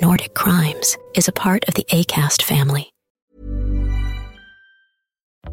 Nordic 0.00 0.34
Crimes 0.34 0.98
is 1.14 1.28
a 1.28 1.32
part 1.32 1.64
of 1.68 1.74
the 1.74 1.84
ACAST 1.84 2.42
family. 2.42 2.90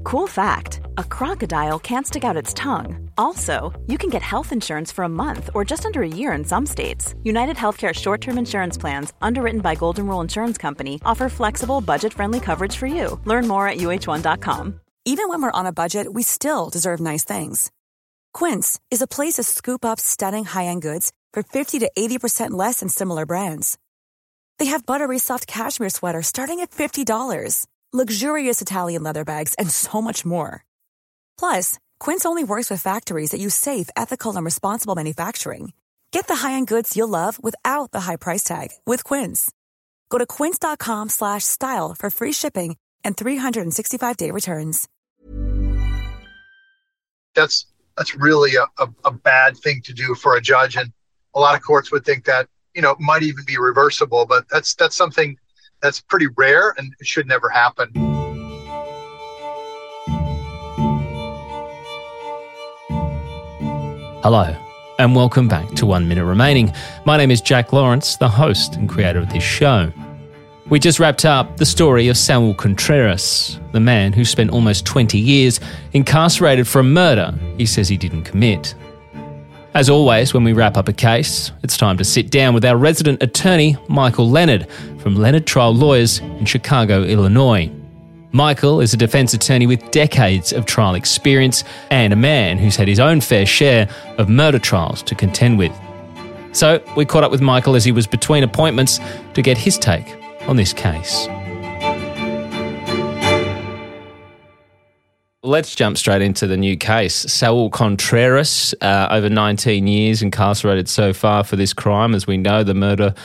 Cool 0.03 0.25
fact 0.25 0.81
a 0.97 1.03
crocodile 1.03 1.77
can't 1.77 2.07
stick 2.07 2.23
out 2.23 2.37
its 2.37 2.53
tongue. 2.53 3.09
Also, 3.17 3.71
you 3.87 3.97
can 3.99 4.09
get 4.09 4.23
health 4.23 4.51
insurance 4.51 4.91
for 4.91 5.03
a 5.03 5.09
month 5.09 5.51
or 5.53 5.63
just 5.63 5.85
under 5.85 6.01
a 6.01 6.07
year 6.07 6.31
in 6.31 6.43
some 6.43 6.65
states. 6.65 7.13
United 7.23 7.55
Healthcare 7.55 7.93
short 7.93 8.21
term 8.21 8.37
insurance 8.39 8.77
plans, 8.79 9.13
underwritten 9.21 9.61
by 9.61 9.75
Golden 9.75 10.07
Rule 10.07 10.21
Insurance 10.21 10.57
Company, 10.57 10.99
offer 11.05 11.29
flexible, 11.29 11.81
budget 11.81 12.13
friendly 12.13 12.39
coverage 12.39 12.75
for 12.77 12.87
you. 12.87 13.19
Learn 13.25 13.47
more 13.47 13.67
at 13.67 13.77
uhone.com. 13.77 14.79
Even 15.05 15.29
when 15.29 15.41
we're 15.43 15.59
on 15.59 15.67
a 15.67 15.73
budget, 15.73 16.11
we 16.11 16.23
still 16.23 16.69
deserve 16.69 16.99
nice 16.99 17.23
things. 17.23 17.71
Quince 18.33 18.79
is 18.89 19.01
a 19.01 19.07
place 19.07 19.33
to 19.33 19.43
scoop 19.43 19.85
up 19.85 19.99
stunning 19.99 20.45
high 20.45 20.65
end 20.65 20.81
goods 20.81 21.11
for 21.31 21.43
50 21.43 21.79
to 21.79 21.91
80% 21.97 22.51
less 22.51 22.79
than 22.79 22.89
similar 22.89 23.25
brands. 23.25 23.77
They 24.61 24.67
have 24.67 24.85
buttery 24.85 25.17
soft 25.17 25.47
cashmere 25.47 25.89
sweaters 25.89 26.27
starting 26.27 26.59
at 26.59 26.69
$50, 26.69 27.65
luxurious 27.91 28.61
Italian 28.61 29.01
leather 29.01 29.25
bags, 29.25 29.55
and 29.55 29.71
so 29.71 30.03
much 30.03 30.23
more. 30.23 30.63
Plus, 31.39 31.79
Quince 31.99 32.27
only 32.27 32.43
works 32.43 32.69
with 32.69 32.79
factories 32.79 33.31
that 33.31 33.41
use 33.41 33.55
safe, 33.55 33.89
ethical, 33.95 34.35
and 34.35 34.45
responsible 34.45 34.93
manufacturing. 34.93 35.73
Get 36.11 36.27
the 36.27 36.35
high-end 36.35 36.67
goods 36.67 36.95
you'll 36.95 37.07
love 37.07 37.43
without 37.43 37.89
the 37.89 38.01
high 38.01 38.17
price 38.17 38.43
tag 38.43 38.69
with 38.85 39.03
Quince. 39.03 39.51
Go 40.11 40.19
to 40.19 40.27
quince.com/style 40.27 41.95
for 41.97 42.09
free 42.11 42.33
shipping 42.33 42.77
and 43.03 43.17
365-day 43.17 44.29
returns. 44.29 44.87
That's 47.33 47.65
that's 47.97 48.13
really 48.13 48.57
a, 48.57 48.67
a, 48.77 48.87
a 49.05 49.11
bad 49.11 49.57
thing 49.57 49.81
to 49.85 49.93
do 49.93 50.13
for 50.13 50.35
a 50.35 50.41
judge, 50.41 50.75
and 50.77 50.93
a 51.33 51.39
lot 51.39 51.55
of 51.55 51.63
courts 51.63 51.91
would 51.91 52.05
think 52.05 52.25
that 52.25 52.47
you 52.75 52.81
know 52.81 52.95
might 52.99 53.23
even 53.23 53.43
be 53.45 53.57
reversible. 53.57 54.25
But 54.25 54.47
that's 54.49 54.75
that's 54.75 54.95
something 54.95 55.37
that's 55.81 56.01
pretty 56.01 56.27
rare 56.37 56.73
and 56.77 56.93
should 57.01 57.27
never 57.27 57.49
happen. 57.49 57.91
Hello, 64.23 64.55
and 64.99 65.15
welcome 65.15 65.47
back 65.47 65.67
to 65.71 65.85
One 65.85 66.07
Minute 66.07 66.25
Remaining. 66.25 66.71
My 67.05 67.17
name 67.17 67.31
is 67.31 67.41
Jack 67.41 67.73
Lawrence, 67.73 68.17
the 68.17 68.29
host 68.29 68.75
and 68.75 68.87
creator 68.87 69.19
of 69.19 69.29
this 69.29 69.43
show. 69.43 69.91
We 70.69 70.79
just 70.79 70.99
wrapped 70.99 71.25
up 71.25 71.57
the 71.57 71.65
story 71.65 72.07
of 72.07 72.17
Samuel 72.17 72.53
Contreras, 72.53 73.59
the 73.73 73.79
man 73.81 74.13
who 74.13 74.23
spent 74.23 74.51
almost 74.51 74.85
20 74.85 75.17
years 75.17 75.59
incarcerated 75.91 76.65
for 76.65 76.79
a 76.79 76.83
murder 76.83 77.33
he 77.57 77.65
says 77.65 77.89
he 77.89 77.97
didn't 77.97 78.23
commit. 78.23 78.73
As 79.73 79.89
always, 79.89 80.33
when 80.33 80.43
we 80.43 80.51
wrap 80.51 80.75
up 80.75 80.89
a 80.89 80.93
case, 80.93 81.53
it's 81.63 81.77
time 81.77 81.97
to 81.97 82.03
sit 82.03 82.29
down 82.29 82.53
with 82.53 82.65
our 82.65 82.75
resident 82.75 83.23
attorney, 83.23 83.77
Michael 83.87 84.29
Leonard, 84.29 84.67
from 84.99 85.15
Leonard 85.15 85.47
Trial 85.47 85.73
Lawyers 85.73 86.19
in 86.19 86.43
Chicago, 86.43 87.03
Illinois. 87.03 87.71
Michael 88.33 88.81
is 88.81 88.93
a 88.93 88.97
defense 88.97 89.33
attorney 89.33 89.67
with 89.67 89.89
decades 89.91 90.51
of 90.51 90.65
trial 90.65 90.93
experience 90.93 91.63
and 91.89 92.11
a 92.11 92.17
man 92.17 92.57
who's 92.57 92.75
had 92.75 92.89
his 92.89 92.99
own 92.99 93.21
fair 93.21 93.45
share 93.45 93.87
of 94.17 94.27
murder 94.27 94.59
trials 94.59 95.01
to 95.03 95.15
contend 95.15 95.57
with. 95.57 95.71
So 96.51 96.83
we 96.97 97.05
caught 97.05 97.23
up 97.23 97.31
with 97.31 97.41
Michael 97.41 97.75
as 97.75 97.85
he 97.85 97.93
was 97.93 98.07
between 98.07 98.43
appointments 98.43 98.99
to 99.35 99.41
get 99.41 99.57
his 99.57 99.77
take 99.77 100.17
on 100.49 100.57
this 100.57 100.73
case. 100.73 101.27
Let's 105.43 105.73
jump 105.73 105.97
straight 105.97 106.21
into 106.21 106.45
the 106.45 106.57
new 106.57 106.77
case. 106.77 107.15
Saul 107.15 107.71
Contreras, 107.71 108.75
uh, 108.81 109.07
over 109.09 109.27
19 109.27 109.87
years 109.87 110.21
incarcerated 110.21 110.87
so 110.87 111.13
far 111.13 111.43
for 111.43 111.55
this 111.55 111.73
crime. 111.73 112.13
As 112.13 112.27
we 112.27 112.37
know, 112.37 112.63
the 112.63 112.75
murder 112.75 113.15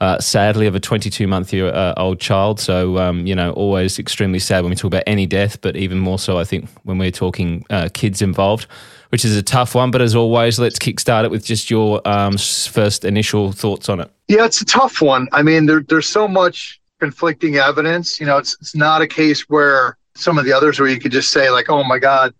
uh, 0.00 0.18
sadly, 0.20 0.66
of 0.66 0.74
a 0.74 0.80
22 0.80 1.26
month 1.26 1.54
uh, 1.54 1.94
old 1.96 2.20
child. 2.20 2.60
So, 2.60 2.98
um, 2.98 3.26
you 3.26 3.34
know, 3.34 3.52
always 3.52 3.98
extremely 3.98 4.38
sad 4.38 4.62
when 4.62 4.70
we 4.70 4.76
talk 4.76 4.88
about 4.88 5.04
any 5.06 5.26
death, 5.26 5.60
but 5.60 5.76
even 5.76 5.98
more 5.98 6.18
so, 6.18 6.38
I 6.38 6.44
think, 6.44 6.68
when 6.82 6.98
we're 6.98 7.10
talking 7.10 7.64
uh, 7.70 7.88
kids 7.92 8.20
involved, 8.20 8.66
which 9.10 9.24
is 9.24 9.36
a 9.36 9.42
tough 9.42 9.74
one. 9.74 9.90
But 9.90 10.02
as 10.02 10.14
always, 10.14 10.58
let's 10.58 10.78
kickstart 10.78 11.24
it 11.24 11.30
with 11.30 11.44
just 11.44 11.70
your 11.70 12.06
um, 12.06 12.36
first 12.36 13.04
initial 13.04 13.52
thoughts 13.52 13.88
on 13.88 14.00
it. 14.00 14.10
Yeah, 14.28 14.44
it's 14.44 14.60
a 14.60 14.64
tough 14.64 15.00
one. 15.00 15.28
I 15.32 15.42
mean, 15.42 15.66
there, 15.66 15.80
there's 15.80 16.08
so 16.08 16.28
much 16.28 16.80
conflicting 17.00 17.56
evidence. 17.56 18.20
You 18.20 18.26
know, 18.26 18.38
it's, 18.38 18.56
it's 18.60 18.74
not 18.74 19.00
a 19.00 19.06
case 19.06 19.48
where 19.48 19.96
some 20.16 20.38
of 20.38 20.44
the 20.44 20.52
others 20.52 20.78
where 20.78 20.88
you 20.88 21.00
could 21.00 21.12
just 21.12 21.30
say, 21.30 21.50
like, 21.50 21.68
oh 21.68 21.84
my 21.84 21.98
God, 21.98 22.34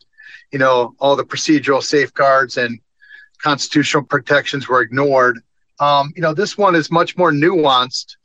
you 0.52 0.58
know, 0.58 0.94
all 0.98 1.16
the 1.16 1.24
procedural 1.24 1.82
safeguards 1.82 2.56
and 2.56 2.78
constitutional 3.38 4.04
protections 4.04 4.68
were 4.68 4.80
ignored. 4.80 5.40
Um, 5.80 6.12
you 6.14 6.22
know, 6.22 6.34
this 6.34 6.56
one 6.56 6.74
is 6.74 6.90
much 6.90 7.16
more 7.16 7.32
nuanced, 7.32 8.16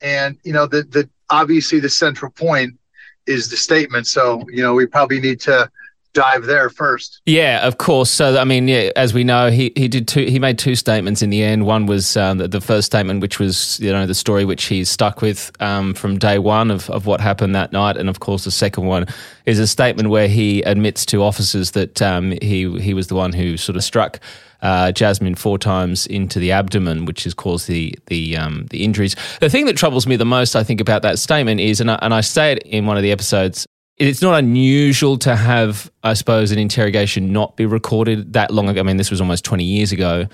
and 0.00 0.38
you 0.44 0.52
know, 0.52 0.66
the 0.66 0.82
the 0.84 1.08
obviously 1.30 1.80
the 1.80 1.90
central 1.90 2.30
point 2.30 2.78
is 3.26 3.50
the 3.50 3.56
statement. 3.56 4.06
So 4.06 4.42
you 4.48 4.62
know, 4.62 4.74
we 4.74 4.86
probably 4.86 5.20
need 5.20 5.40
to 5.40 5.70
dive 6.14 6.44
there 6.44 6.70
first. 6.70 7.20
Yeah, 7.26 7.66
of 7.66 7.78
course. 7.78 8.10
So 8.10 8.38
I 8.38 8.44
mean, 8.44 8.68
yeah, 8.68 8.90
as 8.96 9.12
we 9.12 9.24
know, 9.24 9.50
he 9.50 9.72
he 9.76 9.88
did 9.88 10.08
two. 10.08 10.24
He 10.24 10.38
made 10.38 10.58
two 10.58 10.74
statements 10.74 11.20
in 11.20 11.30
the 11.30 11.42
end. 11.42 11.66
One 11.66 11.86
was 11.86 12.16
um, 12.16 12.38
the, 12.38 12.48
the, 12.48 12.60
first 12.60 12.86
statement, 12.86 13.20
which 13.20 13.38
was 13.38 13.78
you 13.80 13.92
know 13.92 14.06
the 14.06 14.14
story 14.14 14.44
which 14.44 14.64
he's 14.64 14.90
stuck 14.90 15.20
with 15.20 15.50
um, 15.60 15.92
from 15.92 16.18
day 16.18 16.38
one 16.38 16.70
of 16.70 16.88
of 16.88 17.06
what 17.06 17.20
happened 17.20 17.54
that 17.54 17.72
night, 17.72 17.96
and 17.96 18.08
of 18.08 18.20
course 18.20 18.44
the 18.44 18.50
second 18.50 18.86
one 18.86 19.06
is 19.44 19.58
a 19.58 19.66
statement 19.66 20.08
where 20.08 20.28
he 20.28 20.62
admits 20.62 21.04
to 21.06 21.22
officers 21.22 21.72
that 21.72 22.00
um, 22.00 22.32
he 22.40 22.80
he 22.80 22.94
was 22.94 23.08
the 23.08 23.14
one 23.14 23.32
who 23.32 23.56
sort 23.56 23.76
of 23.76 23.84
struck 23.84 24.20
uh, 24.64 24.90
Jazmine 24.92 25.38
four 25.38 25.58
times 25.58 26.06
into 26.06 26.38
the 26.38 26.50
abdomen, 26.50 27.04
which 27.04 27.24
has 27.24 27.34
caused 27.34 27.68
the 27.68 27.96
the 28.06 28.36
um, 28.36 28.66
the 28.70 28.82
injuries. 28.82 29.14
The 29.40 29.50
thing 29.50 29.66
that 29.66 29.76
troubles 29.76 30.06
me 30.06 30.16
the 30.16 30.24
most, 30.24 30.56
I 30.56 30.64
think, 30.64 30.80
about 30.80 31.02
that 31.02 31.18
statement 31.18 31.60
is, 31.60 31.80
and 31.80 31.90
I, 31.90 31.98
and 32.00 32.14
I 32.14 32.22
say 32.22 32.52
it 32.52 32.62
in 32.62 32.86
one 32.86 32.96
of 32.96 33.02
the 33.02 33.12
episodes, 33.12 33.66
it's 33.96 34.22
not 34.22 34.38
unusual 34.38 35.18
to 35.18 35.36
have, 35.36 35.90
I 36.02 36.14
suppose, 36.14 36.50
an 36.50 36.58
interrogation 36.58 37.32
not 37.32 37.56
be 37.56 37.66
recorded 37.66 38.32
that 38.32 38.50
long 38.50 38.68
ago. 38.68 38.80
I 38.80 38.82
mean, 38.82 38.96
this 38.96 39.10
was 39.10 39.20
almost 39.20 39.44
twenty 39.44 39.64
years 39.64 39.92
ago. 39.92 40.26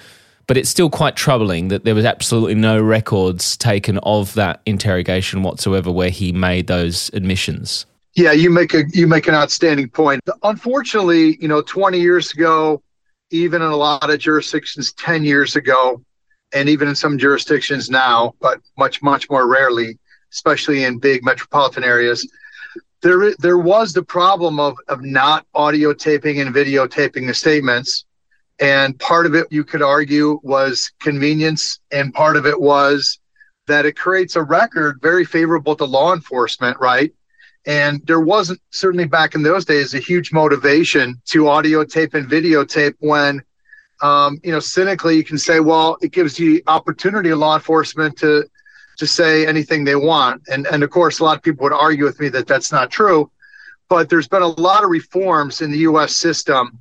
But 0.46 0.56
it's 0.56 0.70
still 0.70 0.90
quite 0.90 1.14
troubling 1.14 1.68
that 1.68 1.84
there 1.84 1.94
was 1.94 2.04
absolutely 2.04 2.56
no 2.56 2.80
records 2.82 3.56
taken 3.56 3.98
of 3.98 4.34
that 4.34 4.62
interrogation 4.66 5.44
whatsoever 5.44 5.92
where 5.92 6.10
he 6.10 6.32
made 6.32 6.66
those 6.66 7.08
admissions. 7.12 7.86
Yeah, 8.16 8.32
you 8.32 8.50
make 8.50 8.74
a 8.74 8.82
you 8.92 9.06
make 9.06 9.28
an 9.28 9.34
outstanding 9.34 9.88
point. 9.90 10.20
Unfortunately, 10.42 11.36
you 11.40 11.46
know, 11.46 11.62
20 11.62 12.00
years 12.00 12.32
ago, 12.32 12.82
even 13.30 13.62
in 13.62 13.68
a 13.68 13.76
lot 13.76 14.10
of 14.10 14.18
jurisdictions 14.18 14.92
10 14.94 15.22
years 15.22 15.54
ago, 15.54 16.02
and 16.52 16.68
even 16.68 16.88
in 16.88 16.96
some 16.96 17.16
jurisdictions 17.18 17.88
now, 17.88 18.34
but 18.40 18.60
much, 18.76 19.02
much 19.02 19.30
more 19.30 19.46
rarely, 19.46 19.98
especially 20.32 20.84
in 20.84 20.98
big 20.98 21.24
metropolitan 21.24 21.84
areas, 21.84 22.28
there, 23.02 23.34
there 23.36 23.58
was 23.58 23.92
the 23.92 24.02
problem 24.02 24.60
of, 24.60 24.76
of 24.88 25.02
not 25.02 25.46
audio 25.54 25.92
taping 25.92 26.40
and 26.40 26.54
videotaping 26.54 27.26
the 27.26 27.34
statements. 27.34 28.04
And 28.60 28.98
part 28.98 29.24
of 29.24 29.34
it, 29.34 29.46
you 29.50 29.64
could 29.64 29.80
argue, 29.80 30.38
was 30.42 30.92
convenience, 31.00 31.80
and 31.90 32.12
part 32.12 32.36
of 32.36 32.44
it 32.46 32.60
was 32.60 33.18
that 33.66 33.86
it 33.86 33.96
creates 33.96 34.36
a 34.36 34.42
record 34.42 34.98
very 35.00 35.24
favorable 35.24 35.74
to 35.76 35.84
law 35.84 36.12
enforcement, 36.12 36.78
right? 36.78 37.12
And 37.66 38.04
there 38.06 38.20
wasn't 38.20 38.60
certainly 38.70 39.06
back 39.06 39.34
in 39.34 39.42
those 39.42 39.64
days 39.64 39.94
a 39.94 39.98
huge 39.98 40.32
motivation 40.32 41.20
to 41.26 41.48
audio 41.48 41.84
tape 41.84 42.14
and 42.14 42.28
videotape 42.28 42.94
when, 42.98 43.42
um, 44.02 44.40
you 44.42 44.50
know, 44.50 44.60
cynically 44.60 45.16
you 45.16 45.24
can 45.24 45.38
say, 45.38 45.60
well, 45.60 45.96
it 46.00 46.12
gives 46.12 46.34
the 46.34 46.62
opportunity 46.66 47.30
of 47.30 47.38
law 47.38 47.54
enforcement 47.54 48.18
to 48.18 48.46
to 49.00 49.06
say 49.06 49.46
anything 49.46 49.84
they 49.84 49.96
want. 49.96 50.42
And 50.50 50.66
and 50.66 50.82
of 50.82 50.90
course, 50.90 51.18
a 51.18 51.24
lot 51.24 51.36
of 51.36 51.42
people 51.42 51.64
would 51.64 51.72
argue 51.72 52.04
with 52.04 52.20
me 52.20 52.28
that 52.30 52.46
that's 52.46 52.70
not 52.70 52.90
true. 52.90 53.30
But 53.88 54.08
there's 54.08 54.28
been 54.28 54.42
a 54.42 54.60
lot 54.60 54.84
of 54.84 54.90
reforms 54.90 55.60
in 55.60 55.72
the 55.72 55.78
U.S. 55.78 56.16
system, 56.16 56.78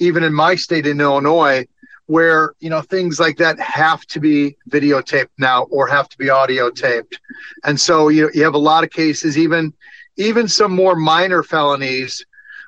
even 0.00 0.24
in 0.24 0.34
my 0.34 0.56
state 0.56 0.86
in 0.86 1.00
Illinois, 1.00 1.66
where 2.06 2.54
you 2.58 2.68
know 2.68 2.82
things 2.82 3.20
like 3.20 3.36
that 3.36 3.60
have 3.60 4.04
to 4.06 4.18
be 4.18 4.56
videotaped 4.68 5.28
now 5.38 5.64
or 5.64 5.86
have 5.86 6.08
to 6.08 6.18
be 6.18 6.30
audio 6.30 6.70
taped. 6.70 7.20
And 7.64 7.80
so 7.80 8.08
you 8.08 8.30
you 8.34 8.42
have 8.42 8.54
a 8.54 8.58
lot 8.58 8.82
of 8.82 8.90
cases, 8.90 9.38
even 9.38 9.72
even 10.16 10.48
some 10.48 10.74
more 10.74 10.96
minor 10.96 11.42
felonies 11.42 12.24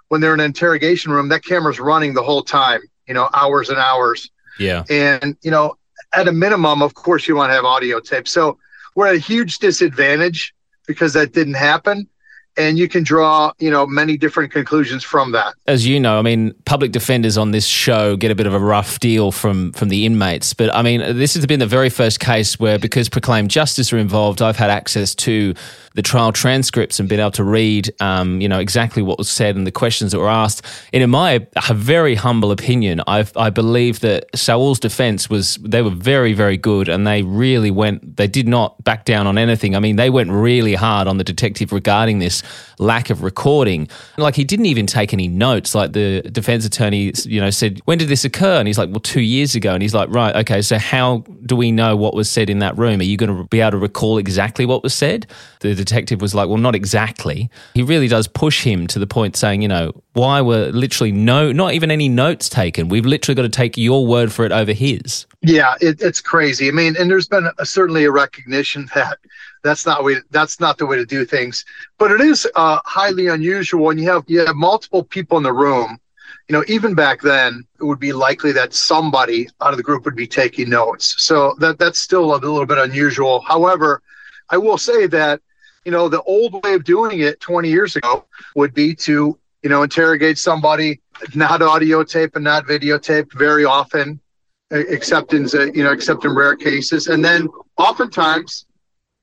when 0.09 0.21
they're 0.21 0.35
in 0.35 0.41
an 0.41 0.47
interrogation 0.47 1.13
room 1.13 1.29
that 1.29 1.45
camera's 1.45 1.81
running 1.81 2.15
the 2.15 2.23
whole 2.23 2.43
time 2.43 2.81
you 3.07 3.15
know 3.15 3.29
hours 3.35 3.69
and 3.71 3.79
hours 3.79 4.31
yeah 4.59 4.85
and 4.89 5.37
you 5.43 5.51
know 5.51 5.77
at 6.15 6.29
a 6.29 6.33
minimum 6.33 6.83
of 6.83 6.95
course 6.95 7.27
you 7.27 7.37
want 7.37 7.51
to 7.51 7.55
have 7.55 7.65
audio 7.65 8.01
tape 8.01 8.27
so 8.27 8.59
we're 8.95 9.09
at 9.09 9.17
a 9.17 9.19
huge 9.19 9.59
disadvantage 9.59 10.55
because 10.87 11.13
that 11.15 11.33
didn't 11.33 11.55
happen 11.55 12.09
and 12.57 12.79
you 12.79 12.89
can 12.89 13.03
draw 13.03 13.53
you 13.59 13.71
know 13.71 13.87
many 13.87 14.17
different 14.17 14.53
conclusions 14.53 15.05
from 15.05 15.33
that 15.33 15.55
as 15.67 15.87
you 15.87 15.99
know 15.99 16.19
i 16.19 16.23
mean 16.23 16.53
public 16.65 16.93
defenders 16.93 17.39
on 17.39 17.51
this 17.51 17.67
show 17.67 18.17
get 18.17 18.31
a 18.31 18.35
bit 18.35 18.47
of 18.47 18.55
a 18.55 18.59
rough 18.59 18.99
deal 19.01 19.33
from 19.33 19.73
from 19.73 19.89
the 19.89 20.05
inmates 20.05 20.53
but 20.53 20.75
i 20.75 20.83
mean 20.83 21.01
this 21.17 21.35
has 21.35 21.47
been 21.47 21.61
the 21.61 21.67
very 21.67 21.91
first 21.91 22.21
case 22.21 22.59
where 22.59 22.79
because 22.79 23.09
Proclaim 23.09 23.49
Justice 23.49 23.93
are 23.93 23.99
involved 23.99 24.43
i've 24.43 24.57
had 24.57 24.71
access 24.71 25.15
to 25.15 25.55
the 25.95 26.03
trial 26.03 26.33
transcripts 26.33 27.01
and 27.01 27.09
been 27.09 27.19
able 27.19 27.33
to 27.33 27.43
read, 27.43 27.93
um, 28.01 28.41
you 28.41 28.49
know, 28.49 28.61
exactly 28.61 29.03
what 29.03 29.19
was 29.19 29.29
said 29.29 29.57
and 29.57 29.67
the 29.67 29.73
questions 29.73 30.13
that 30.13 30.19
were 30.19 30.29
asked. 30.29 30.65
And 30.93 31.03
in 31.03 31.11
my 31.11 31.47
very 31.73 32.15
humble 32.15 32.53
opinion, 32.53 33.03
I, 33.07 33.27
I 33.35 33.51
believe 33.51 34.01
that 34.01 34.27
Saul's 34.35 34.79
defense 34.79 35.29
was 35.29 35.57
they 35.57 35.83
were 35.83 35.91
very, 35.91 36.33
very 36.33 36.57
good, 36.57 36.89
and 36.89 37.07
they 37.07 37.23
really 37.23 37.71
went. 37.71 38.17
They 38.17 38.29
did 38.29 38.47
not 38.47 38.83
back 38.85 39.05
down 39.05 39.27
on 39.27 39.37
anything. 39.37 39.75
I 39.75 39.81
mean, 39.81 39.97
they 39.97 40.11
went 40.11 40.31
really 40.31 40.75
hard 40.75 41.09
on 41.09 41.19
the 41.19 41.25
detective 41.25 41.73
regarding 41.73 42.21
this 42.21 42.40
lack 42.79 43.11
of 43.11 43.23
recording. 43.23 43.89
Like 44.17 44.35
he 44.35 44.45
didn't 44.45 44.67
even 44.67 44.87
take 44.87 45.13
any 45.13 45.29
notes. 45.29 45.75
Like 45.75 45.93
the 45.93 46.23
defense 46.23 46.65
attorney, 46.65 47.13
you 47.25 47.41
know, 47.41 47.51
said, 47.51 47.81
"When 47.85 47.99
did 47.99 48.09
this 48.09 48.25
occur?" 48.25 48.59
And 48.59 48.67
he's 48.67 48.79
like, 48.79 48.91
"Well, 48.91 49.01
two 49.01 49.21
years 49.21 49.55
ago." 49.55 49.73
And 49.73 49.83
he's 49.83 49.95
like, 49.95 50.09
"Right, 50.11 50.35
okay. 50.37 50.63
So 50.63 50.79
how 50.79 51.25
do 51.45 51.57
we 51.57 51.73
know 51.73 51.97
what 51.97 52.15
was 52.15 52.31
said 52.31 52.51
in 52.51 52.61
that 52.61 52.77
room? 52.79 53.01
Are 53.01 53.05
you 53.05 53.17
going 53.17 53.37
to 53.37 53.45
be 53.45 53.61
able 53.61 53.73
to 53.73 53.79
recall 53.79 54.19
exactly 54.19 54.67
what 54.67 54.83
was 54.83 54.95
said?" 54.95 55.27
The 55.61 55.75
detective 55.75 56.23
was 56.23 56.35
like, 56.35 56.49
well, 56.49 56.57
not 56.57 56.75
exactly. 56.75 57.51
He 57.75 57.83
really 57.83 58.09
does 58.09 58.27
push 58.27 58.65
him 58.65 58.87
to 58.89 58.99
the 58.99 59.07
point 59.07 59.37
saying, 59.37 59.61
you 59.61 59.69
know, 59.69 59.93
why 60.15 60.41
were 60.41 60.71
literally 60.73 61.13
no, 61.13 61.53
not 61.53 61.75
even 61.75 61.91
any 61.91 62.09
notes 62.09 62.49
taken? 62.49 62.89
We've 62.89 63.05
literally 63.05 63.35
got 63.35 63.43
to 63.43 63.51
take 63.51 63.77
your 63.77 64.07
word 64.07 64.33
for 64.33 64.47
it 64.47 64.53
over 64.53 64.73
his. 64.73 65.27
Yeah, 65.43 65.75
it, 65.81 66.01
it's 66.01 66.21
crazy. 66.21 66.69
I 66.69 66.71
mean, 66.71 66.97
and 66.99 67.11
there's 67.11 67.29
been 67.29 67.51
a, 67.59 67.67
certainly 67.67 68.05
a 68.05 68.11
recognition 68.11 68.89
that 68.95 69.19
that's 69.63 69.87
not 69.87 70.05
way 70.05 70.17
that's 70.31 70.61
not 70.61 70.79
the 70.79 70.87
way 70.87 70.97
to 70.97 71.07
do 71.07 71.25
things. 71.25 71.65
But 71.99 72.11
it 72.13 72.21
is 72.21 72.47
uh, 72.55 72.81
highly 72.85 73.29
unusual 73.29 73.85
when 73.85 73.99
you 73.99 74.11
have 74.11 74.25
you 74.27 74.45
have 74.45 74.57
multiple 74.57 75.05
people 75.05 75.37
in 75.37 75.43
the 75.43 75.53
room. 75.53 75.99
You 76.49 76.55
know, 76.55 76.65
even 76.67 76.95
back 76.95 77.21
then, 77.21 77.65
it 77.81 77.85
would 77.85 78.01
be 78.01 78.13
likely 78.13 78.53
that 78.53 78.75
somebody 78.75 79.49
out 79.61 79.71
of 79.73 79.77
the 79.77 79.83
group 79.83 80.05
would 80.05 80.17
be 80.17 80.27
taking 80.27 80.69
notes. 80.69 81.23
So 81.23 81.55
that 81.61 81.79
that's 81.79 82.01
still 82.01 82.35
a 82.35 82.37
little 82.37 82.67
bit 82.67 82.79
unusual. 82.79 83.41
However, 83.41 84.03
I 84.49 84.57
will 84.57 84.79
say 84.79 85.07
that 85.09 85.41
you 85.85 85.93
know, 85.93 86.09
the 86.09 86.23
old 86.23 86.63
way 86.63 86.75
of 86.75 86.85
doing 86.85 87.21
it 87.21 87.41
20 87.41 87.69
years 87.69 87.97
ago 87.97 88.27
would 88.55 88.75
be 88.75 88.95
to, 88.95 89.39
you 89.63 89.71
know, 89.71 89.83
interrogate 89.83 90.39
somebody, 90.39 91.01
not 91.35 91.63
audio 91.63 92.03
tape 92.05 92.37
and 92.37 92.45
not 92.45 92.67
videotape 92.67 93.33
very 93.33 93.65
often, 93.65 94.21
except 94.71 95.33
in, 95.33 95.49
you 95.75 95.85
know, 95.85 95.93
except 95.93 96.25
in 96.25 96.35
rare 96.35 96.57
cases. 96.57 97.09
And 97.09 97.25
then 97.25 97.49
oftentimes 97.77 98.67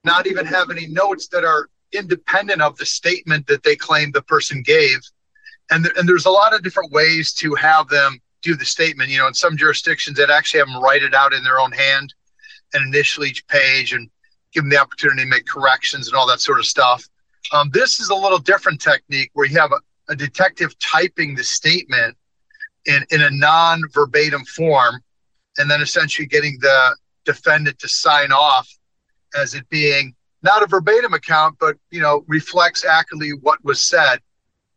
not 0.04 0.28
even 0.28 0.46
have 0.46 0.70
any 0.70 0.88
notes 0.88 1.28
that 1.30 1.44
are 1.44 1.70
independent 1.92 2.62
of 2.62 2.78
the 2.78 2.86
statement 2.86 3.48
that 3.48 3.64
they 3.64 3.76
claim 3.76 4.12
the 4.12 4.22
person 4.22 4.62
gave. 4.62 5.00
And, 5.70 5.86
th- 5.86 5.96
and 5.98 6.08
there's 6.08 6.26
a 6.26 6.32
lot 6.32 6.54
of 6.54 6.64
different 6.64 6.92
ways 6.92 7.34
to 7.34 7.56
have 7.56 7.88
them 7.90 8.20
do 8.42 8.56
the 8.56 8.66
statement. 8.66 9.10
You 9.10 9.20
know, 9.20 9.28
in 9.28 9.34
some 9.34 9.58
jurisdictions 9.58 10.18
that 10.18 10.30
actually 10.30 10.60
have 10.60 10.68
them 10.68 10.82
write 10.82 11.04
it 11.04 11.14
out 11.14 11.34
in 11.34 11.44
their 11.44 11.60
own 11.60 11.72
hand 11.72 12.14
and 12.74 12.94
initial 12.94 13.26
each 13.26 13.46
page 13.48 13.94
and 13.94 14.10
give 14.54 14.64
them 14.64 14.70
the 14.70 14.78
opportunity 14.78 15.24
to 15.24 15.28
make 15.28 15.46
corrections 15.46 16.08
and 16.08 16.16
all 16.16 16.28
that 16.28 16.42
sort 16.42 16.60
of 16.60 16.66
stuff. 16.66 17.08
Um, 17.54 17.70
this 17.74 18.00
is 18.00 18.10
a 18.10 18.16
little 18.16 18.40
different 18.40 18.82
technique 18.82 19.32
where 19.34 19.46
you 19.46 19.58
have 19.60 19.72
a, 19.72 19.80
a 20.12 20.16
detective 20.16 20.78
typing 20.80 21.36
the 21.36 21.44
statement 21.44 22.16
in, 22.86 23.06
in 23.12 23.22
a 23.22 23.30
non 23.30 23.82
verbatim 23.94 24.44
form 24.46 25.02
and 25.58 25.70
then 25.70 25.82
essentially 25.82 26.28
getting 26.28 26.58
the 26.62 26.96
defendant 27.26 27.80
to 27.80 27.88
sign 27.88 28.32
off 28.32 28.70
as 29.38 29.54
it 29.54 29.68
being 29.70 30.16
not 30.44 30.64
a 30.64 30.68
verbatim 30.68 31.14
account, 31.14 31.58
but 31.60 31.76
you 31.92 32.02
know 32.02 32.24
reflects 32.28 32.86
accurately 32.86 33.32
what 33.42 33.64
was 33.64 33.82
said. 33.82 34.20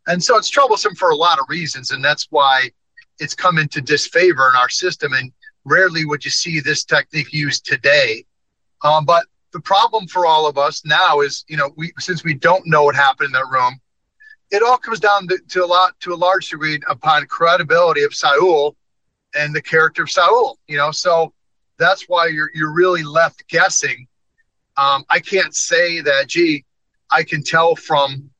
And 0.06 0.22
so 0.22 0.36
it's 0.36 0.48
troublesome 0.48 0.94
for 0.94 1.10
a 1.10 1.16
lot 1.16 1.38
of 1.38 1.46
reasons, 1.48 1.90
and 1.90 2.04
that's 2.04 2.26
why 2.30 2.70
it's 3.18 3.34
come 3.34 3.58
into 3.58 3.80
disfavor 3.80 4.48
in 4.48 4.56
our 4.56 4.68
system. 4.68 5.12
And 5.12 5.32
rarely 5.64 6.04
would 6.04 6.24
you 6.24 6.30
see 6.30 6.60
this 6.60 6.84
technique 6.84 7.32
used 7.32 7.66
today. 7.66 8.24
Um, 8.82 9.04
but 9.04 9.26
the 9.52 9.60
problem 9.60 10.06
for 10.06 10.26
all 10.26 10.46
of 10.46 10.56
us 10.56 10.84
now 10.84 11.20
is, 11.20 11.44
you 11.48 11.56
know, 11.56 11.72
we 11.76 11.92
since 11.98 12.24
we 12.24 12.34
don't 12.34 12.66
know 12.66 12.84
what 12.84 12.94
happened 12.94 13.26
in 13.26 13.32
that 13.32 13.48
room, 13.50 13.78
it 14.50 14.62
all 14.62 14.78
comes 14.78 15.00
down 15.00 15.28
to, 15.28 15.38
to 15.48 15.64
a 15.64 15.66
lot 15.66 15.98
to 16.00 16.14
a 16.14 16.16
large 16.16 16.50
degree 16.50 16.80
upon 16.88 17.26
credibility 17.26 18.02
of 18.02 18.14
Saul 18.14 18.76
and 19.34 19.54
the 19.54 19.62
character 19.62 20.02
of 20.02 20.10
Saul. 20.10 20.58
You 20.66 20.76
know, 20.78 20.90
so 20.90 21.32
that's 21.78 22.08
why 22.08 22.28
you're 22.28 22.50
you're 22.54 22.72
really 22.72 23.02
left 23.02 23.46
guessing. 23.48 24.06
Um, 24.80 25.04
I 25.10 25.20
can't 25.20 25.54
say 25.54 26.00
that, 26.00 26.28
gee, 26.28 26.64
I 27.10 27.22
can 27.22 27.42
tell 27.42 27.76
from 27.76 28.30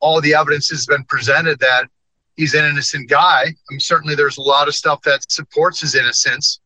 all 0.00 0.18
the 0.22 0.34
evidence 0.34 0.70
that's 0.70 0.86
been 0.86 1.04
presented 1.04 1.58
that 1.60 1.88
he's 2.36 2.54
an 2.54 2.64
innocent 2.64 3.10
guy. 3.10 3.42
I 3.42 3.70
mean, 3.70 3.80
certainly 3.80 4.14
there's 4.14 4.38
a 4.38 4.42
lot 4.42 4.66
of 4.66 4.74
stuff 4.74 5.02
that 5.02 5.30
supports 5.30 5.82
his 5.82 5.94
innocence, 5.94 6.58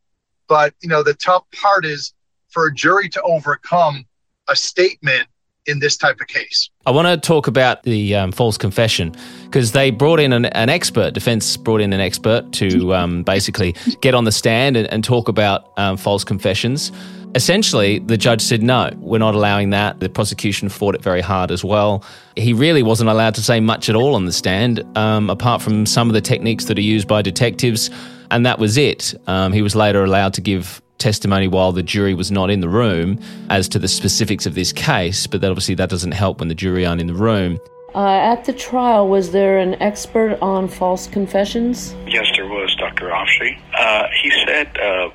but 0.47 0.73
you 0.83 0.89
know, 0.89 1.03
the 1.03 1.15
tough 1.15 1.43
part 1.53 1.85
is 1.85 2.15
for 2.49 2.67
a 2.67 2.75
jury 2.75 3.09
to 3.09 3.23
overcome 3.23 4.05
a 4.49 4.55
statement 4.55 5.27
in 5.67 5.81
this 5.81 5.97
type 5.97 6.21
of 6.21 6.29
case. 6.29 6.71
I 6.87 6.93
want 6.93 7.09
to 7.09 7.17
talk 7.17 7.49
about 7.49 7.83
the 7.83 8.15
um, 8.15 8.33
false 8.33 8.57
confession 8.57 9.15
because 9.45 9.73
they 9.73 9.91
brought 9.91 10.21
in 10.21 10.33
an, 10.33 10.47
an, 10.47 10.71
expert, 10.71 11.13
defense 11.13 11.57
brought 11.57 11.81
in 11.81 11.93
an 11.93 12.01
expert 12.01 12.53
to 12.53 12.95
um, 12.95 13.23
basically 13.25 13.75
get 14.01 14.15
on 14.15 14.25
the 14.25 14.33
stand 14.33 14.77
and, 14.77 14.87
and 14.91 15.05
talk 15.05 15.29
about 15.29 15.73
um, 15.77 15.97
false 15.97 16.25
confessions. 16.25 16.91
Essentially, 17.35 17.99
the 17.99 18.17
judge 18.17 18.41
said, 18.41 18.63
no, 18.63 18.91
we're 18.97 19.19
not 19.19 19.35
allowing 19.35 19.71
that. 19.71 20.01
The 20.01 20.09
prosecution 20.09 20.69
fought 20.69 20.95
it 20.95 21.03
very 21.03 21.21
hard 21.21 21.51
as 21.51 21.63
well. 21.63 22.03
He 22.37 22.53
really 22.53 22.83
wasn't 22.83 23.11
allowed 23.11 23.35
to 23.35 23.43
say 23.43 23.61
much 23.61 23.89
at 23.89 23.95
all 23.95 24.15
on 24.15 24.25
the 24.25 24.33
stand, 24.33 24.83
um, 24.97 25.29
apart 25.29 25.61
from 25.61 25.85
some 25.85 26.09
of 26.09 26.15
the 26.15 26.21
techniques 26.21 26.65
that 26.65 26.79
are 26.79 26.83
used 26.83 27.07
by 27.07 27.23
detectives, 27.23 27.91
and 28.31 28.47
that 28.47 28.59
was 28.59 28.77
it. 28.77 29.15
Um, 29.27 29.53
he 29.53 29.63
was 29.63 29.77
later 29.77 30.03
allowed 30.05 30.35
to 30.35 30.41
give 30.41 30.81
testimony 30.97 31.49
while 31.49 31.71
the 31.71 31.83
jury 31.83 32.15
was 32.15 32.31
not 32.31 32.51
in 32.51 32.61
the 32.61 32.69
room 32.69 33.21
as 33.51 33.69
to 33.69 33.79
the 33.79 33.89
specifics 33.89 34.47
of 34.47 34.55
this 34.55 34.73
case, 34.73 35.27
but 35.27 35.41
that 35.41 35.51
obviously 35.51 35.75
that 35.77 35.91
doesn't 35.91 36.13
help 36.13 36.41
when 36.41 36.49
the 36.49 36.55
jury 36.55 36.85
aren't 36.85 37.01
in 37.01 37.07
the 37.07 37.15
room. 37.15 37.59
Uh, 37.95 38.09
at 38.09 38.45
the 38.45 38.53
trial, 38.53 39.09
was 39.09 39.33
there 39.33 39.59
an 39.59 39.75
expert 39.83 40.39
on 40.43 40.69
false 40.69 41.07
confessions? 41.07 41.95
Yes, 42.07 42.27
there 42.37 42.47
was, 42.47 42.75
Dr. 42.77 43.07
Afshi. 43.09 43.59
Uh, 43.75 44.09
he 44.23 44.31
said 44.45 44.77
uh, 44.79 45.09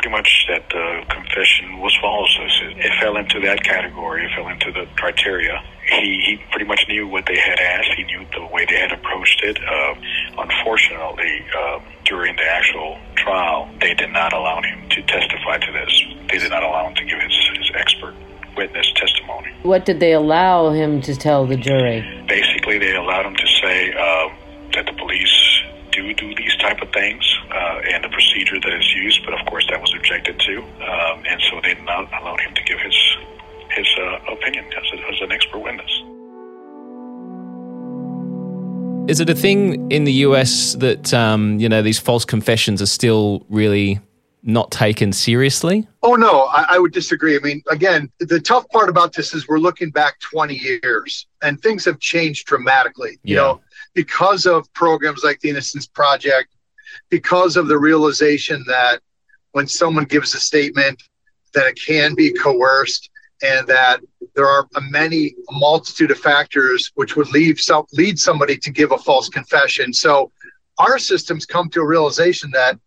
pretty 0.00 0.16
much 0.16 0.46
that 0.48 0.64
the 0.70 1.04
confession 1.10 1.78
was 1.78 1.94
false. 2.00 2.34
It 2.40 2.92
fell 3.00 3.18
into 3.18 3.38
that 3.40 3.62
category, 3.62 4.24
it 4.24 4.30
fell 4.34 4.48
into 4.48 4.72
the 4.72 4.86
criteria. 4.96 5.62
He, 5.90 6.22
he 6.24 6.40
pretty 6.50 6.64
much 6.64 6.86
knew 6.88 7.06
what 7.06 7.26
they 7.26 7.36
had 7.36 7.58
asked, 7.60 7.90
he 7.98 8.04
knew 8.04 8.24
the 8.32 8.46
way 8.46 8.64
they 8.64 8.78
had 8.78 8.92
approached 8.92 9.42
it. 9.42 9.58
Uh, 9.62 9.94
unfortunately, 10.38 11.44
um, 11.58 11.82
during 12.04 12.34
the 12.36 12.44
actual 12.44 12.98
trial, 13.16 13.68
they 13.80 13.92
did 13.92 14.10
not 14.10 14.32
allow 14.32 14.62
him 14.62 14.88
to 14.88 15.02
testify 15.02 15.58
to 15.58 15.72
this. 15.72 16.02
They 16.30 16.38
did 16.38 16.50
not 16.50 16.62
allow 16.62 16.88
him 16.88 16.94
to 16.94 17.04
give 17.04 17.20
his, 17.20 17.36
his 17.58 17.70
expert 17.74 18.14
witness 18.56 18.90
testimony. 18.94 19.52
What 19.64 19.84
did 19.84 20.00
they 20.00 20.12
allow 20.12 20.70
him 20.70 21.02
to 21.02 21.14
tell 21.14 21.46
the 21.46 21.56
jury? 21.56 22.00
Basically, 22.26 22.78
they 22.78 22.94
allowed 22.94 23.26
him 23.26 23.36
to 23.36 23.46
say 23.60 23.92
uh, 23.92 24.28
that 24.72 24.86
the 24.86 24.94
police 24.94 25.59
do 25.92 26.12
do 26.14 26.34
these 26.34 26.56
type 26.56 26.80
of 26.80 26.92
things 26.92 27.24
uh, 27.50 27.80
and 27.92 28.04
the 28.04 28.08
procedure 28.08 28.58
that 28.60 28.72
is 28.72 28.94
used, 28.94 29.24
but 29.24 29.34
of 29.34 29.46
course 29.46 29.66
that 29.70 29.80
was 29.80 29.92
objected 29.94 30.38
to, 30.40 30.58
um, 30.62 31.22
and 31.26 31.40
so 31.48 31.60
they 31.62 31.74
did 31.74 31.84
not 31.84 32.08
allow 32.20 32.36
him 32.36 32.54
to 32.54 32.62
give 32.64 32.80
his 32.80 32.96
his 33.70 33.86
uh, 33.98 34.32
opinion 34.32 34.64
as, 34.66 34.84
a, 34.92 35.12
as 35.12 35.20
an 35.20 35.32
expert 35.32 35.60
witness. 35.60 35.90
Is 39.08 39.20
it 39.20 39.28
a 39.30 39.34
thing 39.34 39.90
in 39.90 40.04
the 40.04 40.12
US 40.28 40.74
that 40.74 41.12
um, 41.12 41.58
you 41.58 41.68
know 41.68 41.82
these 41.82 41.98
false 41.98 42.24
confessions 42.24 42.80
are 42.80 42.86
still 42.86 43.44
really 43.48 44.00
not 44.42 44.70
taken 44.70 45.12
seriously? 45.12 45.86
Oh 46.02 46.14
no, 46.14 46.44
I, 46.44 46.66
I, 46.70 46.78
would 46.78 46.92
disagree. 46.92 47.36
I 47.36 47.40
mean, 47.40 47.62
again, 47.68 48.10
the 48.18 48.40
tough 48.40 48.68
part 48.70 48.88
about 48.88 49.12
this 49.12 49.34
is 49.34 49.48
we're 49.48 49.58
looking 49.58 49.90
back 49.90 50.18
20 50.20 50.54
years 50.54 51.26
and 51.42 51.60
things 51.60 51.84
have 51.84 51.98
changed 52.00 52.46
dramatically. 52.46 53.18
Yeah. 53.22 53.30
You 53.30 53.36
know, 53.36 53.60
because 53.94 54.46
of 54.46 54.72
programs 54.72 55.24
like 55.24 55.40
the 55.40 55.50
Innocence 55.50 55.86
Project, 55.86 56.54
because 57.08 57.56
of 57.56 57.68
the 57.68 57.78
realization 57.78 58.64
that 58.66 59.00
when 59.52 59.66
someone 59.66 60.04
gives 60.04 60.34
a 60.34 60.40
statement, 60.40 61.02
that 61.54 61.66
it 61.66 61.78
can 61.84 62.14
be 62.14 62.32
coerced 62.32 63.10
and 63.42 63.66
that 63.66 64.00
there 64.34 64.46
are 64.46 64.68
a 64.76 64.80
many 64.80 65.34
a 65.48 65.52
multitude 65.52 66.10
of 66.10 66.18
factors 66.18 66.92
which 66.94 67.16
would 67.16 67.30
leave 67.32 67.58
some, 67.60 67.84
lead 67.92 68.18
somebody 68.18 68.56
to 68.56 68.70
give 68.70 68.92
a 68.92 68.98
false 68.98 69.28
confession. 69.28 69.92
So 69.92 70.30
our 70.78 70.98
systems 70.98 71.46
come 71.46 71.68
to 71.70 71.80
a 71.80 71.86
realization 71.86 72.50
that 72.52 72.78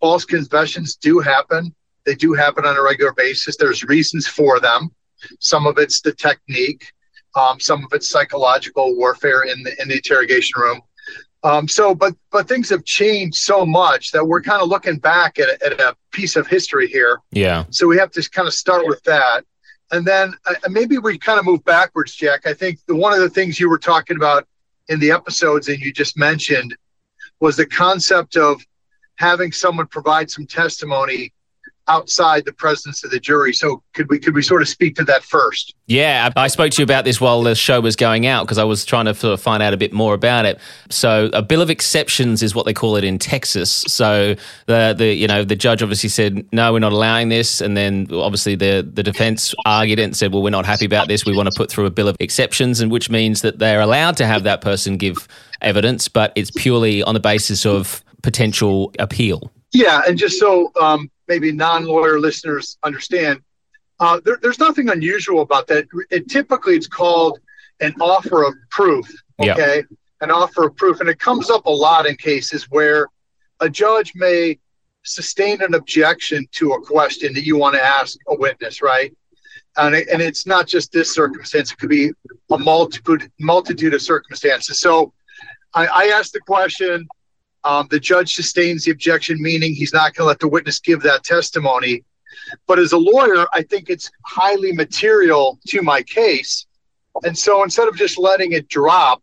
false 0.00 0.24
confessions 0.24 0.96
do 0.96 1.20
happen. 1.20 1.74
They 2.06 2.14
do 2.14 2.32
happen 2.32 2.64
on 2.64 2.76
a 2.76 2.82
regular 2.82 3.12
basis. 3.12 3.56
There's 3.56 3.84
reasons 3.84 4.26
for 4.26 4.58
them. 4.60 4.90
Some 5.38 5.66
of 5.66 5.78
it's 5.78 6.00
the 6.00 6.12
technique. 6.12 6.92
Um, 7.36 7.60
some 7.60 7.84
of 7.84 7.92
it's 7.92 8.08
psychological 8.08 8.96
warfare 8.96 9.42
in 9.42 9.62
the 9.62 9.80
in 9.80 9.88
the 9.88 9.96
interrogation 9.96 10.60
room. 10.60 10.80
Um, 11.42 11.68
so, 11.68 11.94
but 11.94 12.14
but 12.30 12.48
things 12.48 12.68
have 12.70 12.84
changed 12.84 13.36
so 13.36 13.64
much 13.64 14.10
that 14.12 14.26
we're 14.26 14.42
kind 14.42 14.60
of 14.62 14.68
looking 14.68 14.98
back 14.98 15.38
at, 15.38 15.62
at 15.62 15.80
a 15.80 15.96
piece 16.10 16.36
of 16.36 16.46
history 16.46 16.86
here. 16.88 17.20
Yeah. 17.30 17.64
So 17.70 17.86
we 17.86 17.96
have 17.98 18.10
to 18.12 18.30
kind 18.30 18.48
of 18.48 18.54
start 18.54 18.86
with 18.86 19.02
that 19.04 19.44
And 19.92 20.06
then 20.06 20.34
uh, 20.46 20.54
maybe 20.68 20.98
we 20.98 21.18
kind 21.18 21.38
of 21.38 21.44
move 21.44 21.64
backwards, 21.64 22.14
Jack. 22.14 22.46
I 22.46 22.54
think 22.54 22.78
the, 22.86 22.94
one 22.94 23.12
of 23.12 23.20
the 23.20 23.30
things 23.30 23.58
you 23.58 23.68
were 23.68 23.78
talking 23.78 24.16
about 24.16 24.46
in 24.88 25.00
the 25.00 25.10
episodes 25.10 25.68
and 25.68 25.78
you 25.78 25.92
just 25.92 26.16
mentioned 26.16 26.76
was 27.40 27.56
the 27.56 27.66
concept 27.66 28.36
of 28.36 28.64
having 29.20 29.52
someone 29.52 29.86
provide 29.86 30.30
some 30.30 30.46
testimony 30.46 31.30
outside 31.88 32.44
the 32.44 32.52
presence 32.52 33.02
of 33.02 33.10
the 33.10 33.18
jury. 33.18 33.52
So 33.52 33.82
could 33.94 34.08
we 34.08 34.18
could 34.18 34.34
we 34.34 34.42
sort 34.42 34.62
of 34.62 34.68
speak 34.68 34.94
to 34.96 35.04
that 35.04 35.24
first? 35.24 35.74
Yeah, 35.86 36.30
I 36.36 36.46
spoke 36.46 36.70
to 36.72 36.80
you 36.80 36.84
about 36.84 37.04
this 37.04 37.20
while 37.20 37.42
the 37.42 37.54
show 37.54 37.80
was 37.80 37.96
going 37.96 38.26
out 38.26 38.46
because 38.46 38.58
I 38.58 38.64
was 38.64 38.84
trying 38.84 39.06
to 39.06 39.14
sort 39.14 39.34
of 39.34 39.42
find 39.42 39.60
out 39.62 39.74
a 39.74 39.76
bit 39.76 39.92
more 39.92 40.14
about 40.14 40.46
it. 40.46 40.60
So 40.88 41.28
a 41.32 41.42
bill 41.42 41.60
of 41.60 41.68
exceptions 41.68 42.42
is 42.42 42.54
what 42.54 42.64
they 42.64 42.72
call 42.72 42.94
it 42.96 43.02
in 43.02 43.18
Texas. 43.18 43.70
So 43.88 44.36
the 44.66 44.94
the 44.96 45.12
you 45.14 45.26
know 45.26 45.44
the 45.44 45.56
judge 45.56 45.82
obviously 45.82 46.08
said 46.08 46.46
no, 46.52 46.72
we're 46.72 46.78
not 46.78 46.92
allowing 46.92 47.28
this, 47.28 47.60
and 47.60 47.76
then 47.76 48.06
obviously 48.12 48.54
the 48.54 48.88
the 48.90 49.02
defense 49.02 49.52
argued 49.66 49.98
and 49.98 50.16
said, 50.16 50.32
well, 50.32 50.42
we're 50.42 50.50
not 50.50 50.64
happy 50.64 50.86
about 50.86 51.08
this. 51.08 51.26
We 51.26 51.36
want 51.36 51.52
to 51.52 51.56
put 51.56 51.70
through 51.70 51.86
a 51.86 51.90
bill 51.90 52.08
of 52.08 52.16
exceptions, 52.20 52.80
and 52.80 52.90
which 52.90 53.10
means 53.10 53.42
that 53.42 53.58
they're 53.58 53.80
allowed 53.80 54.16
to 54.18 54.26
have 54.26 54.44
that 54.44 54.60
person 54.60 54.96
give 54.96 55.26
evidence, 55.60 56.08
but 56.08 56.32
it's 56.36 56.50
purely 56.50 57.02
on 57.02 57.14
the 57.14 57.20
basis 57.20 57.66
of 57.66 58.02
potential 58.22 58.92
appeal. 58.98 59.52
Yeah, 59.72 60.02
and 60.06 60.18
just 60.18 60.38
so 60.38 60.72
um, 60.80 61.10
maybe 61.28 61.52
non-lawyer 61.52 62.18
listeners 62.18 62.76
understand, 62.82 63.40
uh, 64.00 64.20
there, 64.24 64.38
there's 64.42 64.58
nothing 64.58 64.88
unusual 64.88 65.42
about 65.42 65.66
that. 65.68 65.86
It 66.10 66.28
typically 66.28 66.74
it's 66.74 66.88
called 66.88 67.38
an 67.80 67.94
offer 68.00 68.42
of 68.44 68.54
proof. 68.70 69.06
Okay, 69.38 69.76
yep. 69.76 69.86
an 70.20 70.30
offer 70.30 70.66
of 70.66 70.76
proof, 70.76 71.00
and 71.00 71.08
it 71.08 71.18
comes 71.18 71.50
up 71.50 71.66
a 71.66 71.70
lot 71.70 72.06
in 72.06 72.16
cases 72.16 72.64
where 72.70 73.08
a 73.60 73.68
judge 73.68 74.12
may 74.14 74.58
sustain 75.02 75.62
an 75.62 75.74
objection 75.74 76.46
to 76.52 76.72
a 76.72 76.80
question 76.82 77.32
that 77.34 77.44
you 77.44 77.56
want 77.56 77.74
to 77.74 77.82
ask 77.82 78.18
a 78.28 78.34
witness, 78.34 78.82
right? 78.82 79.14
And, 79.76 79.94
it, 79.94 80.08
and 80.08 80.20
it's 80.20 80.46
not 80.46 80.66
just 80.66 80.92
this 80.92 81.14
circumstance; 81.14 81.72
it 81.72 81.78
could 81.78 81.88
be 81.90 82.10
a 82.50 82.58
multitude 82.58 83.30
multitude 83.38 83.94
of 83.94 84.02
circumstances. 84.02 84.80
So, 84.80 85.12
I, 85.74 85.86
I 85.86 86.04
asked 86.08 86.32
the 86.32 86.40
question 86.40 87.06
um, 87.64 87.88
the 87.90 88.00
judge 88.00 88.34
sustains 88.34 88.84
the 88.84 88.90
objection, 88.90 89.40
meaning 89.40 89.74
he's 89.74 89.92
not 89.92 90.14
going 90.14 90.24
to 90.24 90.28
let 90.28 90.38
the 90.38 90.48
witness 90.48 90.78
give 90.78 91.02
that 91.02 91.24
testimony. 91.24 92.04
But 92.66 92.78
as 92.78 92.92
a 92.92 92.98
lawyer, 92.98 93.46
I 93.52 93.62
think 93.62 93.90
it's 93.90 94.10
highly 94.24 94.72
material 94.72 95.58
to 95.68 95.82
my 95.82 96.02
case. 96.02 96.66
And 97.24 97.36
so 97.36 97.62
instead 97.62 97.88
of 97.88 97.96
just 97.96 98.18
letting 98.18 98.52
it 98.52 98.68
drop 98.68 99.22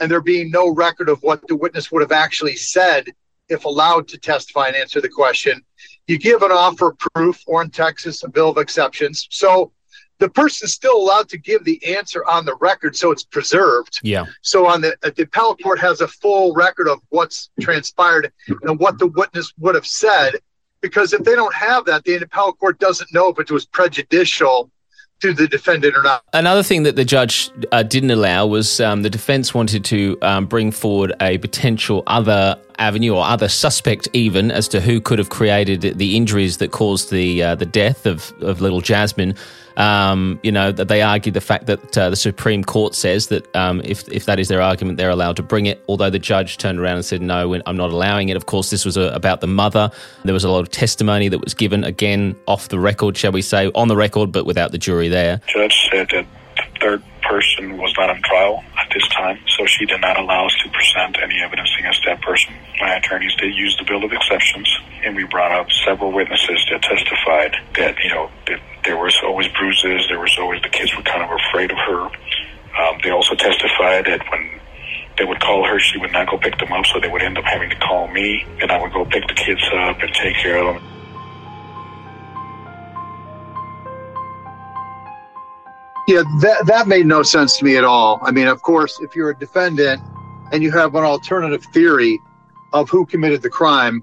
and 0.00 0.10
there 0.10 0.20
being 0.20 0.50
no 0.50 0.68
record 0.68 1.08
of 1.08 1.22
what 1.22 1.46
the 1.46 1.56
witness 1.56 1.92
would 1.92 2.02
have 2.02 2.12
actually 2.12 2.56
said 2.56 3.06
if 3.48 3.64
allowed 3.64 4.08
to 4.08 4.18
testify 4.18 4.68
and 4.68 4.76
answer 4.76 5.00
the 5.00 5.08
question, 5.08 5.62
you 6.06 6.18
give 6.18 6.42
an 6.42 6.52
offer 6.52 6.90
of 6.90 6.98
proof 6.98 7.42
or 7.46 7.62
in 7.62 7.70
Texas, 7.70 8.22
a 8.24 8.28
bill 8.28 8.48
of 8.48 8.58
exceptions. 8.58 9.28
So 9.30 9.72
the 10.20 10.28
person's 10.28 10.72
still 10.72 10.96
allowed 10.96 11.28
to 11.30 11.38
give 11.38 11.64
the 11.64 11.84
answer 11.96 12.24
on 12.26 12.44
the 12.44 12.54
record, 12.56 12.94
so 12.94 13.10
it's 13.10 13.24
preserved. 13.24 13.98
Yeah. 14.02 14.26
So 14.42 14.66
on 14.66 14.80
the 14.82 14.96
the 15.02 15.22
appellate 15.22 15.62
court 15.62 15.80
has 15.80 16.00
a 16.00 16.08
full 16.08 16.54
record 16.54 16.88
of 16.88 17.00
what's 17.08 17.50
transpired 17.60 18.30
and 18.62 18.78
what 18.78 18.98
the 18.98 19.08
witness 19.08 19.52
would 19.58 19.74
have 19.74 19.86
said, 19.86 20.36
because 20.80 21.12
if 21.12 21.24
they 21.24 21.34
don't 21.34 21.54
have 21.54 21.86
that, 21.86 22.04
the 22.04 22.16
appellate 22.16 22.58
court 22.58 22.78
doesn't 22.78 23.12
know 23.12 23.28
if 23.30 23.38
it 23.38 23.50
was 23.50 23.66
prejudicial 23.66 24.70
to 25.20 25.32
the 25.34 25.46
defendant 25.48 25.96
or 25.96 26.02
not. 26.02 26.22
Another 26.32 26.62
thing 26.62 26.82
that 26.84 26.96
the 26.96 27.04
judge 27.04 27.50
uh, 27.72 27.82
didn't 27.82 28.10
allow 28.10 28.46
was 28.46 28.80
um, 28.80 29.02
the 29.02 29.10
defense 29.10 29.52
wanted 29.52 29.84
to 29.86 30.16
um, 30.22 30.46
bring 30.46 30.70
forward 30.70 31.12
a 31.20 31.38
potential 31.38 32.02
other 32.06 32.56
avenue 32.80 33.14
or 33.14 33.24
other 33.24 33.48
suspect, 33.48 34.08
even 34.12 34.50
as 34.50 34.66
to 34.68 34.80
who 34.80 35.00
could 35.00 35.18
have 35.18 35.28
created 35.28 35.82
the 35.82 36.16
injuries 36.16 36.56
that 36.56 36.72
caused 36.72 37.10
the 37.10 37.42
uh, 37.42 37.54
the 37.54 37.66
death 37.66 38.06
of, 38.06 38.32
of 38.40 38.60
little 38.60 38.80
Jazmine. 38.80 39.36
Um, 39.76 40.40
you 40.42 40.52
know, 40.52 40.72
that 40.72 40.88
they 40.88 41.00
argue 41.00 41.32
the 41.32 41.40
fact 41.40 41.66
that 41.66 41.96
uh, 41.96 42.10
the 42.10 42.16
Supreme 42.16 42.64
Court 42.64 42.94
says 42.94 43.28
that 43.28 43.54
um, 43.56 43.80
if, 43.84 44.06
if 44.08 44.26
that 44.26 44.38
is 44.38 44.48
their 44.48 44.60
argument, 44.60 44.98
they're 44.98 45.08
allowed 45.08 45.36
to 45.36 45.42
bring 45.42 45.64
it. 45.66 45.82
Although 45.88 46.10
the 46.10 46.18
judge 46.18 46.58
turned 46.58 46.78
around 46.78 46.96
and 46.96 47.04
said, 47.04 47.22
no, 47.22 47.54
I'm 47.64 47.76
not 47.76 47.90
allowing 47.90 48.28
it. 48.28 48.36
Of 48.36 48.44
course, 48.44 48.68
this 48.68 48.84
was 48.84 48.98
a, 48.98 49.04
about 49.14 49.40
the 49.40 49.46
mother. 49.46 49.90
There 50.24 50.34
was 50.34 50.44
a 50.44 50.50
lot 50.50 50.60
of 50.60 50.70
testimony 50.70 51.28
that 51.28 51.38
was 51.38 51.54
given, 51.54 51.84
again, 51.84 52.36
off 52.46 52.68
the 52.68 52.78
record, 52.78 53.16
shall 53.16 53.32
we 53.32 53.40
say, 53.40 53.70
on 53.74 53.88
the 53.88 53.96
record, 53.96 54.32
but 54.32 54.44
without 54.44 54.72
the 54.72 54.76
jury 54.76 55.08
there. 55.08 55.40
Judge 55.46 55.88
said 55.90 56.08
that 56.10 56.26
the 56.56 56.80
third 56.80 57.02
person 57.30 57.78
was 57.78 57.94
not 57.96 58.10
on 58.10 58.20
trial 58.22 58.64
at 58.76 58.90
this 58.92 59.06
time, 59.14 59.38
so 59.46 59.64
she 59.64 59.86
did 59.86 60.00
not 60.00 60.18
allow 60.18 60.46
us 60.46 60.54
to 60.64 60.68
present 60.70 61.16
any 61.22 61.40
evidence 61.40 61.70
against 61.78 62.02
that 62.04 62.20
person. 62.22 62.52
My 62.80 62.96
attorneys 62.96 63.34
did 63.36 63.54
use 63.54 63.76
the 63.78 63.84
bill 63.84 64.02
of 64.02 64.12
exceptions, 64.12 64.66
and 65.04 65.14
we 65.14 65.22
brought 65.24 65.52
up 65.52 65.70
several 65.86 66.10
witnesses 66.10 66.66
that 66.70 66.82
testified 66.82 67.54
that, 67.78 67.94
you 68.02 68.10
know, 68.10 68.28
that 68.48 68.58
there 68.84 68.96
was 68.96 69.16
always 69.22 69.46
bruises. 69.54 70.06
There 70.08 70.18
was 70.18 70.36
always 70.40 70.60
the 70.62 70.70
kids 70.70 70.90
were 70.96 71.02
kind 71.02 71.22
of 71.22 71.30
afraid 71.30 71.70
of 71.70 71.78
her. 71.78 72.02
Um, 72.02 72.98
they 73.04 73.10
also 73.10 73.36
testified 73.36 74.06
that 74.06 74.26
when 74.30 74.60
they 75.16 75.24
would 75.24 75.38
call 75.38 75.64
her, 75.64 75.78
she 75.78 75.98
would 75.98 76.12
not 76.12 76.28
go 76.28 76.36
pick 76.36 76.58
them 76.58 76.72
up, 76.72 76.84
so 76.86 76.98
they 76.98 77.08
would 77.08 77.22
end 77.22 77.38
up 77.38 77.44
having 77.44 77.70
to 77.70 77.76
call 77.76 78.08
me, 78.08 78.44
and 78.60 78.72
I 78.72 78.82
would 78.82 78.92
go 78.92 79.04
pick 79.04 79.28
the 79.28 79.34
kids 79.34 79.62
up 79.72 80.02
and 80.02 80.12
take 80.14 80.34
care 80.34 80.58
of 80.58 80.74
them. 80.74 80.99
Yeah, 86.10 86.24
that 86.40 86.66
that 86.66 86.88
made 86.88 87.06
no 87.06 87.22
sense 87.22 87.56
to 87.58 87.64
me 87.64 87.76
at 87.76 87.84
all. 87.84 88.18
I 88.22 88.32
mean, 88.32 88.48
of 88.48 88.60
course, 88.62 88.98
if 89.00 89.14
you're 89.14 89.30
a 89.30 89.38
defendant 89.38 90.02
and 90.50 90.60
you 90.60 90.72
have 90.72 90.96
an 90.96 91.04
alternative 91.04 91.64
theory 91.72 92.18
of 92.72 92.90
who 92.90 93.06
committed 93.06 93.42
the 93.42 93.48
crime, 93.48 94.02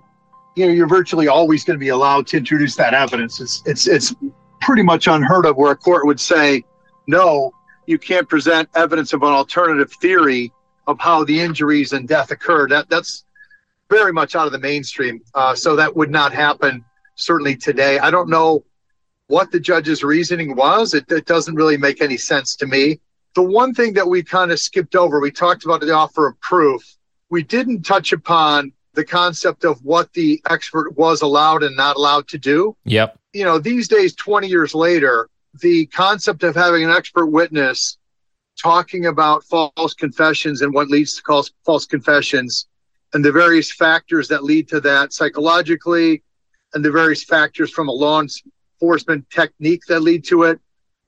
you 0.56 0.66
know, 0.66 0.72
you're 0.72 0.88
virtually 0.88 1.28
always 1.28 1.66
going 1.66 1.78
to 1.78 1.84
be 1.84 1.90
allowed 1.90 2.26
to 2.28 2.38
introduce 2.38 2.78
that 2.78 2.94
evidence. 2.94 3.42
It's 3.42 3.62
it's 3.66 3.88
it's 3.88 4.16
pretty 4.62 4.84
much 4.84 5.08
unheard 5.08 5.46
of 5.46 5.58
where 5.58 5.74
a 5.74 5.76
court 5.76 6.06
would 6.06 6.22
say, 6.22 6.64
no, 7.08 7.52
you 7.88 8.00
can't 8.00 8.30
present 8.30 8.70
evidence 8.74 9.12
of 9.12 9.22
an 9.24 9.34
alternative 9.34 9.92
theory 10.00 10.54
of 10.88 10.98
how 11.02 11.26
the 11.26 11.38
injuries 11.38 11.92
and 11.92 12.08
death 12.08 12.32
occurred. 12.32 12.72
That 12.72 12.90
that's 12.90 13.26
very 13.90 14.14
much 14.14 14.34
out 14.34 14.46
of 14.46 14.54
the 14.54 14.60
mainstream. 14.60 15.20
Uh, 15.36 15.54
so 15.54 15.76
that 15.76 15.94
would 15.94 16.10
not 16.10 16.32
happen 16.32 16.86
certainly 17.16 17.58
today. 17.58 18.00
I 18.00 18.12
don't 18.12 18.30
know 18.30 18.64
what 19.28 19.52
the 19.52 19.60
judge's 19.60 20.04
reasoning 20.04 20.56
was. 20.56 20.94
It, 20.94 21.12
it 21.12 21.26
doesn't 21.26 21.56
really 21.56 21.78
make 21.78 22.02
any 22.02 22.18
sense 22.18 22.56
to 22.58 22.66
me. 22.66 23.00
The 23.36 23.44
one 23.44 23.74
thing 23.74 23.94
that 23.94 24.08
we 24.08 24.24
kind 24.24 24.52
of 24.52 24.60
skipped 24.60 24.96
over, 24.96 25.20
we 25.20 25.32
talked 25.32 25.66
about 25.66 25.82
the 25.82 25.94
offer 25.94 26.28
of 26.28 26.40
proof. 26.40 26.82
We 27.30 27.44
didn't 27.44 27.84
touch 27.84 28.14
upon 28.14 28.72
the 28.94 29.06
concept 29.06 29.64
of 29.64 29.84
what 29.84 30.12
the 30.14 30.42
expert 30.50 30.98
was 30.98 31.22
allowed 31.22 31.62
and 31.62 31.76
not 31.76 31.98
allowed 31.98 32.28
to 32.30 32.38
do. 32.38 32.76
Yep 32.86 33.20
you 33.38 33.44
know, 33.44 33.60
these 33.60 33.88
days, 33.88 34.16
20 34.16 34.48
years 34.48 34.74
later, 34.74 35.30
the 35.62 35.86
concept 35.88 36.42
of 36.42 36.56
having 36.56 36.84
an 36.84 36.90
expert 36.90 37.28
witness 37.28 38.00
talking 38.60 39.06
about 39.06 39.44
false 39.44 39.94
confessions 39.94 40.64
and 40.64 40.74
what 40.74 40.88
leads 40.88 41.22
to 41.22 41.44
false 41.64 41.86
confessions 41.86 42.66
and 43.14 43.24
the 43.24 43.32
various 43.32 43.72
factors 43.72 44.28
that 44.28 44.44
lead 44.44 44.68
to 44.70 44.82
that 44.82 45.14
psychologically 45.14 46.24
and 46.74 46.84
the 46.84 46.90
various 46.90 47.24
factors 47.24 47.70
from 47.70 47.88
a 47.88 47.92
law 47.92 48.24
enforcement 48.82 49.30
technique 49.30 49.82
that 49.88 50.02
lead 50.02 50.24
to 50.24 50.44
it 50.44 50.60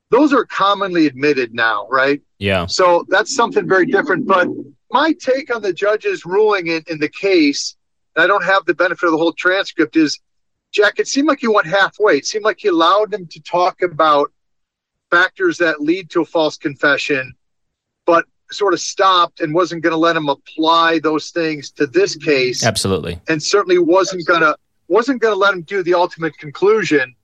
those 0.09 0.33
are 0.33 0.45
commonly 0.45 1.05
admitted 1.05 1.53
now 1.53 1.87
right 1.89 2.21
yeah 2.37 2.65
so 2.65 3.05
that's 3.09 3.35
something 3.35 3.67
very 3.67 3.85
different 3.85 4.25
but 4.25 4.47
my 4.91 5.13
take 5.13 5.53
on 5.53 5.61
the 5.61 5.71
judge's 5.71 6.25
ruling 6.25 6.67
in, 6.67 6.83
in 6.87 6.99
the 6.99 7.09
case 7.09 7.75
i 8.17 8.25
don't 8.25 8.43
have 8.43 8.65
the 8.65 8.73
benefit 8.73 9.05
of 9.05 9.11
the 9.11 9.17
whole 9.17 9.33
transcript 9.33 9.95
is 9.95 10.19
Jack, 10.71 10.99
it 10.99 11.07
seemed 11.07 11.27
like 11.27 11.41
you 11.41 11.51
went 11.51 11.67
halfway. 11.67 12.17
It 12.17 12.25
seemed 12.25 12.45
like 12.45 12.63
you 12.63 12.71
allowed 12.71 13.11
them 13.11 13.25
to 13.27 13.41
talk 13.41 13.81
about 13.81 14.31
factors 15.09 15.57
that 15.57 15.81
lead 15.81 16.09
to 16.11 16.21
a 16.21 16.25
false 16.25 16.57
confession, 16.57 17.33
but 18.05 18.25
sort 18.51 18.73
of 18.73 18.79
stopped 18.79 19.41
and 19.41 19.53
wasn't 19.53 19.81
going 19.81 19.91
to 19.91 19.97
let 19.97 20.15
him 20.15 20.29
apply 20.29 20.99
those 20.99 21.31
things 21.31 21.71
to 21.71 21.87
this 21.87 22.15
case. 22.15 22.63
Absolutely. 22.63 23.19
And 23.27 23.41
certainly 23.41 23.79
wasn't 23.79 24.25
going 24.27 24.41
to 24.41 24.55
wasn't 24.87 25.21
going 25.21 25.33
to 25.33 25.39
let 25.39 25.53
him 25.53 25.61
do 25.61 25.83
the 25.83 25.93
ultimate 25.93 26.35
conclusion 26.39 27.15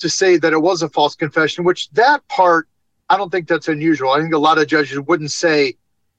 to 0.00 0.08
say 0.08 0.36
that 0.38 0.52
it 0.52 0.60
was 0.60 0.82
a 0.82 0.88
false 0.88 1.14
confession, 1.14 1.64
which 1.64 1.90
that 1.90 2.26
part 2.28 2.68
I 3.08 3.16
don't 3.16 3.30
think 3.30 3.48
that's 3.48 3.68
unusual. 3.68 4.10
I 4.10 4.20
think 4.20 4.34
a 4.34 4.38
lot 4.38 4.58
of 4.58 4.68
judges 4.68 5.00
wouldn't 5.00 5.32
say 5.32 5.74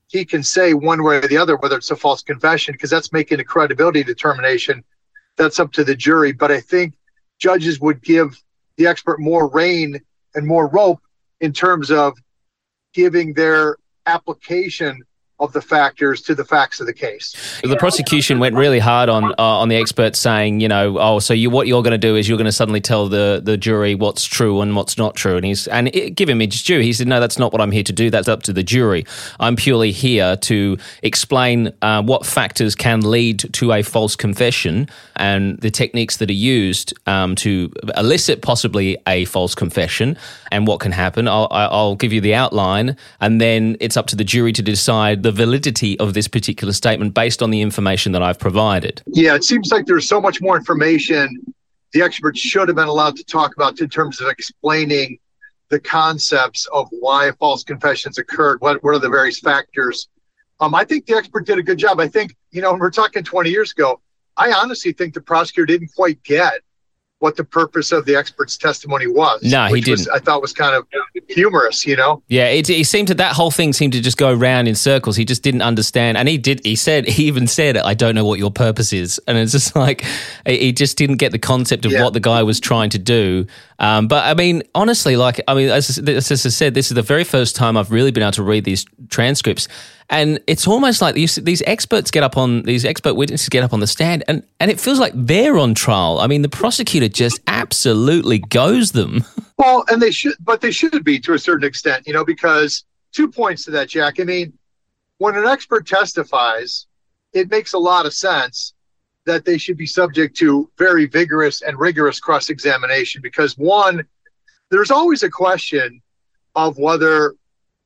he 0.08 0.26
can 0.26 0.44
say 0.44 0.74
one 0.74 1.04
way 1.04 1.18
or 1.18 1.28
the 1.28 1.38
other 1.38 1.56
whether 1.56 1.78
it's 1.78 1.92
a 1.92 1.96
false 1.96 2.22
confession 2.22 2.74
because 2.74 2.90
that's 2.90 3.14
making 3.14 3.40
a 3.40 3.46
credibility 3.46 4.04
determination 4.04 4.84
that's 5.38 5.60
up 5.60 5.72
to 5.74 5.86
the 5.86 5.96
jury. 5.96 6.34
But 6.34 6.52
I 6.52 6.60
think 6.60 6.94
judges 7.40 7.80
would 7.80 8.02
give 8.02 8.38
the 8.76 8.88
expert 8.88 9.22
more 9.22 9.48
rein 9.48 10.02
and 10.36 10.46
more 10.46 10.68
rope 10.68 11.02
in 11.40 11.54
terms 11.54 11.92
of 11.92 12.18
giving 12.94 13.34
their 13.34 13.78
application 14.06 15.02
of 15.42 15.54
the 15.54 15.62
factors 15.62 16.22
to 16.22 16.36
the 16.36 16.46
facts 16.46 16.80
of 16.80 16.86
the 16.86 16.94
case. 16.94 17.60
The 17.64 17.76
prosecution 17.76 18.40
went 18.40 18.56
really 18.56 18.80
hard 18.80 19.10
on 19.10 19.34
uh, 19.34 19.62
on 19.62 19.70
the 19.70 19.76
experts, 19.76 20.20
saying, 20.20 20.62
you 20.62 20.68
know, 20.68 20.98
oh, 21.00 21.20
so 21.20 21.34
you 21.34 21.50
what 21.50 21.68
you're 21.68 21.82
going 21.82 22.00
to 22.00 22.08
do 22.10 22.16
is 22.16 22.30
you're 22.30 22.38
going 22.38 22.46
to 22.46 22.52
suddenly 22.52 22.80
tell 22.82 23.10
the 23.10 23.42
the 23.44 23.58
jury 23.58 23.96
what's 23.96 24.24
true 24.24 24.62
and 24.62 24.76
what's 24.76 24.98
not 24.98 25.16
true, 25.16 25.36
and 25.36 25.46
he's 25.46 25.68
and 25.68 25.88
it, 25.96 26.12
give 26.12 26.30
him 26.30 26.40
his 26.40 26.62
due. 26.62 26.80
He 26.80 26.94
said, 26.94 27.08
no, 27.08 27.20
that's 27.20 27.40
not 27.40 27.52
what 27.52 27.62
I'm 27.62 27.72
here 27.72 27.84
to 27.84 27.94
do. 27.94 28.10
That's 28.10 28.28
up 28.28 28.44
to 28.44 28.54
the 28.54 28.64
jury. 28.64 29.06
I'm 29.40 29.56
purely 29.56 29.92
here 29.92 30.38
to 30.38 30.78
explain 31.02 31.74
uh, 31.82 32.04
what 32.04 32.26
factors 32.26 32.76
can 32.76 33.02
lead 33.02 33.40
to 33.54 33.74
a 33.74 33.82
false 33.82 34.16
confession 34.16 34.88
and 35.16 35.60
the 35.62 35.72
techniques 35.72 36.18
that 36.18 36.30
are 36.30 36.34
used 36.34 36.94
um, 37.08 37.36
to 37.36 37.72
elicit 37.98 38.42
possibly 38.42 38.98
a 39.08 39.26
false 39.26 39.56
confession 39.56 40.18
and 40.52 40.68
what 40.68 40.80
can 40.80 40.92
happen. 40.92 41.28
I'll, 41.28 41.48
I'll 41.52 41.96
give 41.96 42.14
you 42.14 42.22
the 42.22 42.36
outline, 42.36 42.96
and 43.20 43.42
then 43.42 43.78
it's 43.80 43.98
up 43.98 44.08
to 44.08 44.16
the 44.16 44.24
jury 44.24 44.54
to 44.54 44.62
decide 44.62 45.24
the 45.24 45.31
validity 45.32 45.98
of 46.00 46.14
this 46.14 46.28
particular 46.28 46.74
statement 46.74 47.14
based 47.14 47.42
on 47.42 47.50
the 47.52 47.62
information 47.62 48.12
that 48.12 48.22
I've 48.22 48.40
provided. 48.40 49.02
Yeah, 49.08 49.36
it 49.36 49.44
seems 49.44 49.72
like 49.72 49.86
there's 49.86 50.08
so 50.08 50.22
much 50.22 50.42
more 50.42 50.58
information 50.58 51.54
the 51.92 52.02
experts 52.02 52.40
should 52.40 52.68
have 52.70 52.76
been 52.76 52.88
allowed 52.88 53.16
to 53.18 53.24
talk 53.24 53.56
about 53.56 53.80
in 53.80 53.90
terms 53.90 54.22
of 54.22 54.30
explaining 54.30 55.20
the 55.70 55.80
concepts 55.80 56.68
of 56.74 56.88
why 56.92 57.32
false 57.40 57.64
confessions 57.64 58.18
occurred. 58.18 58.62
What, 58.62 58.84
what 58.84 58.96
are 58.96 59.00
the 59.00 59.10
various 59.10 59.40
factors? 59.40 60.08
Um, 60.60 60.76
I 60.76 60.86
think 60.86 61.06
the 61.06 61.16
expert 61.16 61.46
did 61.46 61.58
a 61.58 61.64
good 61.64 61.78
job. 61.78 62.00
I 62.00 62.08
think, 62.08 62.36
you 62.52 62.62
know, 62.62 62.74
we're 62.74 62.92
talking 62.92 63.24
20 63.24 63.50
years 63.50 63.72
ago. 63.72 64.00
I 64.38 64.52
honestly 64.52 64.94
think 64.94 65.14
the 65.14 65.22
prosecutor 65.22 65.66
didn't 65.66 65.94
quite 65.94 66.22
get 66.24 66.62
what 67.22 67.36
the 67.36 67.44
purpose 67.44 67.92
of 67.92 68.06
the 68.06 68.16
expert's 68.16 68.58
testimony 68.58 69.06
was. 69.06 69.44
No, 69.44 69.68
he 69.68 69.80
didn't. 69.80 70.00
Was, 70.00 70.08
I 70.08 70.18
thought 70.18 70.42
was 70.42 70.54
kind 70.54 70.76
of 70.76 70.88
humorous, 71.30 71.86
you 71.86 71.96
know. 71.96 72.24
Yeah, 72.30 72.48
it, 72.48 72.68
it 72.68 72.88
seemed 72.88 73.10
to 73.10 73.14
that 73.16 73.36
whole 73.36 73.52
thing 73.52 73.74
seemed 73.74 73.94
to 73.94 74.02
just 74.02 74.18
go 74.18 74.34
around 74.34 74.68
in 74.68 74.74
circles. 74.74 75.16
He 75.16 75.24
just 75.24 75.44
didn't 75.44 75.62
understand, 75.62 76.18
and 76.18 76.28
he 76.28 76.40
did. 76.40 76.66
He 76.66 76.76
said 76.76 77.08
he 77.08 77.26
even 77.26 77.46
said, 77.46 77.78
"I 77.78 77.94
don't 77.94 78.16
know 78.16 78.26
what 78.26 78.40
your 78.40 78.50
purpose 78.50 78.92
is," 78.92 79.22
and 79.28 79.38
it's 79.38 79.52
just 79.52 79.76
like 79.76 80.04
he 80.48 80.74
just 80.74 80.98
didn't 80.98 81.18
get 81.18 81.32
the 81.32 81.40
concept 81.40 81.86
of 81.86 81.92
yeah. 81.92 82.04
what 82.04 82.14
the 82.14 82.20
guy 82.20 82.42
was 82.42 82.60
trying 82.60 82.90
to 82.90 83.00
do. 83.00 83.46
Um, 83.82 84.08
but 84.08 84.24
I 84.24 84.34
mean, 84.34 84.64
honestly, 84.74 85.18
like 85.18 85.42
I 85.48 85.54
mean, 85.54 85.70
as, 85.70 85.98
as 85.98 86.32
I 86.32 86.36
said, 86.36 86.74
this 86.74 86.90
is 86.90 86.96
the 86.96 87.02
very 87.02 87.26
first 87.26 87.58
time 87.58 87.76
I've 87.76 87.92
really 87.92 88.12
been 88.12 88.24
able 88.24 88.32
to 88.34 88.44
read 88.44 88.64
these 88.64 88.86
transcripts 89.10 89.68
and 90.12 90.42
it's 90.46 90.68
almost 90.68 91.02
like 91.02 91.16
these, 91.16 91.36
these 91.36 91.64
experts 91.66 92.12
get 92.12 92.22
up 92.22 92.36
on 92.36 92.64
these 92.64 92.84
expert 92.84 93.14
witnesses 93.14 93.48
get 93.48 93.64
up 93.64 93.72
on 93.72 93.80
the 93.80 93.88
stand, 93.88 94.26
and 94.28 94.44
and 94.60 94.70
it 94.70 94.80
feels 94.80 95.00
like 95.00 95.14
they're 95.16 95.58
on 95.58 95.74
trial. 95.74 96.20
I 96.20 96.28
mean, 96.28 96.42
the 96.42 96.50
prosecutor 96.50 97.08
just 97.08 97.40
absolutely 97.48 98.40
goes 98.40 98.92
them. 98.92 99.24
Well, 99.58 99.86
and 99.90 100.02
they 100.02 100.10
should, 100.10 100.34
but 100.40 100.62
they 100.62 100.72
should 100.72 101.04
be 101.04 101.20
to 101.20 101.34
a 101.34 101.38
certain 101.38 101.68
extent, 101.68 102.08
you 102.08 102.14
know, 102.14 102.26
because 102.26 102.84
two 103.12 103.28
points 103.28 103.64
to 103.66 103.72
that, 103.72 103.90
Jack. 103.90 104.20
I 104.20 104.24
mean, 104.24 104.58
when 105.20 105.36
an 105.36 105.46
expert 105.46 105.86
testifies, 105.86 106.88
it 107.32 107.52
makes 107.52 107.74
a 107.74 107.78
lot 107.78 108.08
of 108.08 108.14
sense 108.16 108.74
that 109.32 109.46
they 109.46 109.58
should 109.58 109.78
be 109.78 109.86
subject 109.86 110.36
to 110.38 110.70
very 110.78 111.06
vigorous 111.06 111.62
and 111.62 111.80
rigorous 111.80 112.20
cross 112.20 112.50
examination 112.50 113.22
because 113.22 113.58
one, 113.58 114.06
there's 114.70 114.92
always 114.92 115.24
a 115.24 115.30
question 115.30 116.02
of 116.56 116.78
whether 116.78 117.36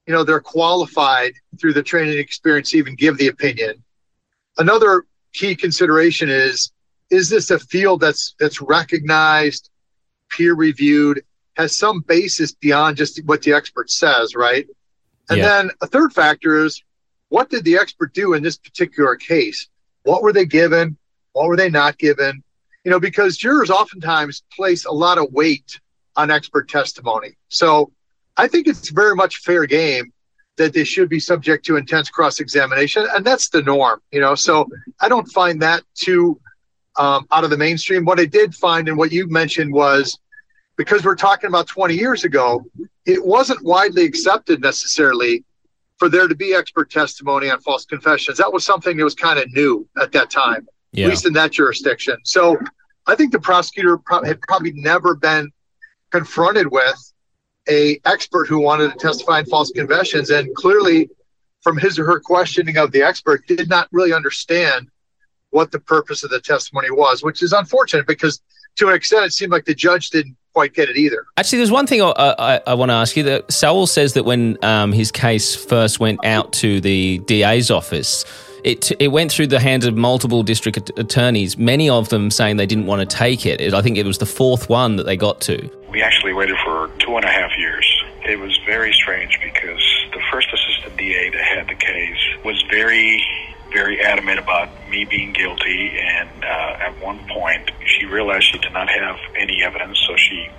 you 0.07 0.13
know 0.13 0.23
they're 0.23 0.39
qualified 0.39 1.33
through 1.59 1.73
the 1.73 1.83
training 1.83 2.17
experience 2.17 2.71
to 2.71 2.77
even 2.77 2.95
give 2.95 3.17
the 3.17 3.27
opinion. 3.27 3.83
Another 4.57 5.05
key 5.33 5.55
consideration 5.55 6.29
is 6.29 6.71
is 7.11 7.29
this 7.29 7.51
a 7.51 7.59
field 7.59 8.01
that's 8.01 8.33
that's 8.39 8.59
recognized 8.59 9.69
peer 10.31 10.55
reviewed 10.55 11.23
has 11.57 11.77
some 11.77 12.01
basis 12.01 12.53
beyond 12.53 12.97
just 12.97 13.23
what 13.25 13.43
the 13.43 13.53
expert 13.53 13.91
says 13.91 14.33
right? 14.35 14.65
And 15.29 15.37
yeah. 15.39 15.47
then 15.47 15.71
a 15.81 15.87
third 15.87 16.11
factor 16.11 16.65
is 16.65 16.83
what 17.29 17.49
did 17.51 17.63
the 17.63 17.77
expert 17.77 18.13
do 18.13 18.33
in 18.33 18.41
this 18.41 18.57
particular 18.57 19.15
case? 19.15 19.67
What 20.03 20.23
were 20.23 20.33
they 20.33 20.45
given 20.45 20.97
what 21.35 21.47
were 21.47 21.55
they 21.55 21.69
not 21.69 21.97
given 21.97 22.43
you 22.83 22.91
know 22.91 22.99
because 22.99 23.37
jurors 23.37 23.69
oftentimes 23.69 24.43
place 24.55 24.85
a 24.85 24.91
lot 24.91 25.17
of 25.17 25.31
weight 25.31 25.79
on 26.15 26.31
expert 26.31 26.67
testimony 26.69 27.35
so 27.49 27.91
I 28.37 28.47
think 28.47 28.67
it's 28.67 28.89
very 28.89 29.15
much 29.15 29.37
fair 29.37 29.65
game 29.65 30.11
that 30.57 30.73
they 30.73 30.83
should 30.83 31.09
be 31.09 31.19
subject 31.19 31.65
to 31.65 31.77
intense 31.77 32.09
cross 32.09 32.39
examination, 32.39 33.05
and 33.13 33.25
that's 33.25 33.49
the 33.49 33.61
norm, 33.61 34.01
you 34.11 34.19
know. 34.19 34.35
So 34.35 34.67
I 34.99 35.09
don't 35.09 35.27
find 35.27 35.61
that 35.61 35.83
too 35.95 36.39
um, 36.97 37.27
out 37.31 37.43
of 37.43 37.49
the 37.49 37.57
mainstream. 37.57 38.05
What 38.05 38.19
I 38.19 38.25
did 38.25 38.55
find, 38.55 38.87
and 38.87 38.97
what 38.97 39.11
you 39.11 39.27
mentioned, 39.27 39.73
was 39.73 40.17
because 40.77 41.03
we're 41.03 41.15
talking 41.15 41.47
about 41.47 41.67
20 41.67 41.93
years 41.93 42.23
ago, 42.23 42.63
it 43.05 43.23
wasn't 43.23 43.63
widely 43.63 44.03
accepted 44.03 44.61
necessarily 44.61 45.43
for 45.97 46.09
there 46.09 46.27
to 46.27 46.35
be 46.35 46.53
expert 46.53 46.89
testimony 46.89 47.49
on 47.49 47.59
false 47.61 47.85
confessions. 47.85 48.37
That 48.37 48.51
was 48.51 48.65
something 48.65 48.97
that 48.97 49.03
was 49.03 49.15
kind 49.15 49.39
of 49.39 49.51
new 49.53 49.87
at 50.01 50.11
that 50.11 50.29
time, 50.29 50.67
yeah. 50.95 51.05
at 51.05 51.09
least 51.09 51.25
in 51.25 51.33
that 51.33 51.51
jurisdiction. 51.51 52.17
So 52.23 52.57
I 53.07 53.15
think 53.15 53.31
the 53.31 53.39
prosecutor 53.39 53.99
had 54.23 54.41
probably 54.41 54.73
never 54.73 55.15
been 55.15 55.51
confronted 56.11 56.71
with 56.71 57.13
a 57.67 57.99
expert 58.05 58.47
who 58.47 58.59
wanted 58.59 58.91
to 58.91 58.97
testify 58.97 59.39
in 59.39 59.45
false 59.45 59.71
confessions 59.71 60.29
and 60.29 60.53
clearly 60.55 61.09
from 61.61 61.77
his 61.77 61.97
or 61.97 62.05
her 62.05 62.19
questioning 62.19 62.77
of 62.77 62.91
the 62.91 63.01
expert 63.01 63.45
did 63.47 63.67
not 63.67 63.87
really 63.91 64.13
understand 64.13 64.87
what 65.49 65.71
the 65.71 65.79
purpose 65.79 66.23
of 66.23 66.29
the 66.29 66.39
testimony 66.39 66.91
was 66.91 67.23
which 67.23 67.41
is 67.41 67.53
unfortunate 67.53 68.05
because 68.05 68.41
to 68.75 68.87
an 68.87 68.93
extent 68.93 69.25
it 69.25 69.33
seemed 69.33 69.51
like 69.51 69.65
the 69.65 69.73
judge 69.73 70.09
didn't 70.09 70.35
quite 70.53 70.73
get 70.73 70.89
it 70.89 70.95
either 70.95 71.25
actually 71.37 71.57
there's 71.57 71.71
one 71.71 71.87
thing 71.87 72.01
i, 72.01 72.11
I, 72.17 72.61
I 72.67 72.73
want 72.75 72.89
to 72.89 72.93
ask 72.93 73.17
you 73.17 73.23
that 73.23 73.51
Saul 73.51 73.87
says 73.87 74.13
that 74.13 74.25
when 74.25 74.63
um, 74.63 74.91
his 74.91 75.11
case 75.11 75.55
first 75.55 75.99
went 75.99 76.23
out 76.23 76.53
to 76.53 76.79
the 76.81 77.17
da's 77.25 77.71
office 77.71 78.25
it, 78.65 78.91
it 78.99 79.09
went 79.09 79.31
through 79.31 79.47
the 79.47 79.59
hands 79.59 79.85
of 79.85 79.95
multiple 79.95 80.41
district 80.41 80.91
attorneys, 80.97 81.55
many 81.55 81.87
of 81.87 82.09
them 82.09 82.31
saying 82.31 82.57
they 82.57 82.65
didn't 82.65 82.87
want 82.87 83.07
to 83.07 83.15
take 83.15 83.45
it. 83.45 83.73
I 83.73 83.81
think 83.83 83.95
it 83.97 84.07
was 84.07 84.17
the 84.17 84.25
fourth 84.25 84.67
one 84.67 84.95
that 84.95 85.05
they 85.05 85.15
got 85.15 85.39
to. 85.41 85.69
We 85.91 86.01
actually 86.01 86.33
waited 86.33 86.57
for 86.65 86.89
two 86.97 87.15
and 87.15 87.23
a 87.23 87.31
half 87.31 87.51
years. 87.59 87.85
It 88.25 88.39
was 88.39 88.57
very 88.65 88.91
strange 88.91 89.39
because 89.39 89.83
the 90.13 90.21
first 90.31 90.47
assistant 90.51 90.97
DA 90.97 91.29
that 91.29 91.41
had 91.41 91.67
the 91.67 91.75
case 91.75 92.17
was 92.43 92.61
very 92.69 93.23
very 93.71 93.99
adamant 93.99 94.39
about 94.39 94.69
me 94.89 95.03
being 95.03 95.33
guilty, 95.33 95.99
and 95.99 96.29
uh, 96.45 96.77
at 96.79 97.03
one 97.03 97.19
point 97.27 97.71
she 97.85 98.05
realized 98.05 98.45
she 98.45 98.57
did 98.57 98.71
not 98.71 98.87
have 98.87 99.17
any 99.37 99.63
evidence, 99.63 99.99
so 100.07 100.15
she 100.15 100.49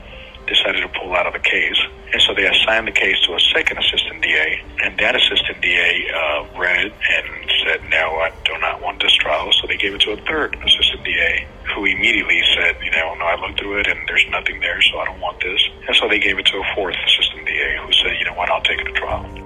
decided 0.47 0.83
to 0.83 0.89
pull 0.99 1.15
out 1.15 1.27
of 1.27 1.33
the 1.33 1.41
case. 1.41 1.79
And 2.13 2.23
so 2.23 2.35
they 2.35 2.47
assigned 2.47 2.87
the 2.87 2.93
case 2.93 3.21
to 3.27 3.35
a 3.35 3.41
second 3.41 3.79
assistant 3.79 4.23
DA, 4.23 4.63
and 4.83 4.97
that 4.99 5.17
assistant 5.17 5.61
DA 5.61 6.07
uh, 6.15 6.47
read 6.59 6.87
it 6.87 6.93
and 6.93 7.51
said, 7.65 7.81
"No, 7.91 8.19
I 8.23 8.33
do 8.45 8.57
not 8.61 8.81
want 8.81 9.03
this 9.03 9.13
trial." 9.15 9.53
So 9.61 9.67
they 9.67 9.77
gave 9.77 9.95
it 9.95 10.01
to 10.03 10.13
a 10.13 10.17
third 10.23 10.55
assistant 10.55 11.05
DA, 11.05 11.47
who 11.75 11.85
immediately 11.85 12.43
said, 12.55 12.77
"You 12.83 12.91
know, 12.93 13.15
no, 13.15 13.25
I 13.27 13.37
looked 13.41 13.59
through 13.61 13.81
it 13.81 13.87
and 13.89 13.99
there's 14.09 14.27
nothing 14.31 14.61
there, 14.61 14.81
so 14.83 14.99
I 14.99 15.05
don't 15.07 15.21
want 15.21 15.41
this." 15.41 15.61
And 15.89 15.97
so 15.97 16.09
they 16.09 16.19
gave 16.19 16.39
it 16.39 16.47
to 16.47 16.59
a 16.59 16.75
fourth 16.75 16.97
assistant 17.07 17.47
DA, 17.47 17.79
who 17.85 17.93
said, 17.93 18.17
"You 18.19 18.25
know 18.27 18.35
what? 18.35 18.51
I'll 18.51 18.63
take 18.63 18.81
it 18.81 18.85
to 18.85 18.93
trial." 18.93 19.46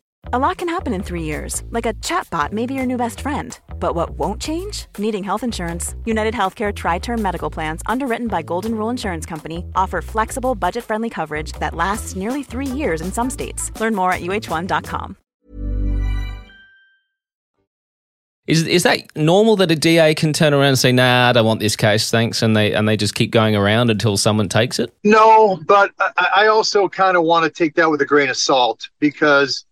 A 0.33 0.39
lot 0.39 0.57
can 0.59 0.69
happen 0.69 0.93
in 0.93 1.03
three 1.03 1.23
years, 1.23 1.63
like 1.71 1.85
a 1.85 1.93
chatbot 1.95 2.53
may 2.53 2.65
be 2.65 2.73
your 2.75 2.85
new 2.85 2.95
best 2.95 3.19
friend. 3.19 3.59
But 3.79 3.95
what 3.95 4.11
won't 4.11 4.39
change? 4.39 4.85
Needing 4.97 5.23
health 5.23 5.43
insurance. 5.43 5.95
United 6.05 6.33
Healthcare 6.33 6.71
TriTerm 6.71 7.19
Medical 7.19 7.49
Plans, 7.49 7.81
underwritten 7.87 8.27
by 8.27 8.41
Golden 8.43 8.75
Rule 8.75 8.89
Insurance 8.89 9.25
Company, 9.25 9.65
offer 9.75 10.01
flexible, 10.01 10.55
budget 10.55 10.85
friendly 10.85 11.09
coverage 11.09 11.53
that 11.53 11.75
lasts 11.75 12.15
nearly 12.15 12.43
three 12.43 12.67
years 12.67 13.01
in 13.01 13.11
some 13.11 13.29
states. 13.29 13.71
Learn 13.81 13.95
more 13.95 14.13
at 14.13 14.21
uhone.com. 14.21 15.17
Is 18.47 18.67
is 18.67 18.83
that 18.83 18.99
normal 19.15 19.55
that 19.57 19.71
a 19.71 19.75
DA 19.75 20.13
can 20.15 20.33
turn 20.33 20.53
around 20.53 20.69
and 20.69 20.79
say, 20.79 20.91
"Nah, 20.91 21.29
I 21.29 21.33
don't 21.33 21.45
want 21.45 21.59
this 21.59 21.75
case, 21.75 22.09
thanks," 22.09 22.41
and 22.41 22.55
they 22.55 22.73
and 22.73 22.87
they 22.87 22.97
just 22.97 23.15
keep 23.15 23.31
going 23.31 23.55
around 23.55 23.89
until 23.89 24.17
someone 24.17 24.49
takes 24.49 24.79
it? 24.79 24.93
No, 25.03 25.59
but 25.67 25.91
I, 25.99 26.29
I 26.37 26.47
also 26.47 26.89
kind 26.89 27.15
of 27.17 27.23
want 27.23 27.45
to 27.45 27.51
take 27.51 27.75
that 27.75 27.89
with 27.89 28.01
a 28.01 28.05
grain 28.05 28.29
of 28.29 28.37
salt 28.37 28.89
because 28.99 29.65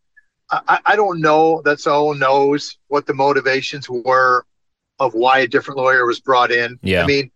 I, 0.51 0.79
I 0.85 0.95
don't 0.95 1.21
know 1.21 1.61
that 1.63 1.79
Saul 1.79 2.13
knows 2.15 2.77
what 2.87 3.05
the 3.05 3.13
motivations 3.13 3.89
were 3.89 4.45
of 4.99 5.13
why 5.13 5.39
a 5.39 5.47
different 5.47 5.77
lawyer 5.77 6.05
was 6.05 6.19
brought 6.19 6.51
in. 6.51 6.79
Yeah. 6.81 7.03
I 7.03 7.05
mean, 7.05 7.31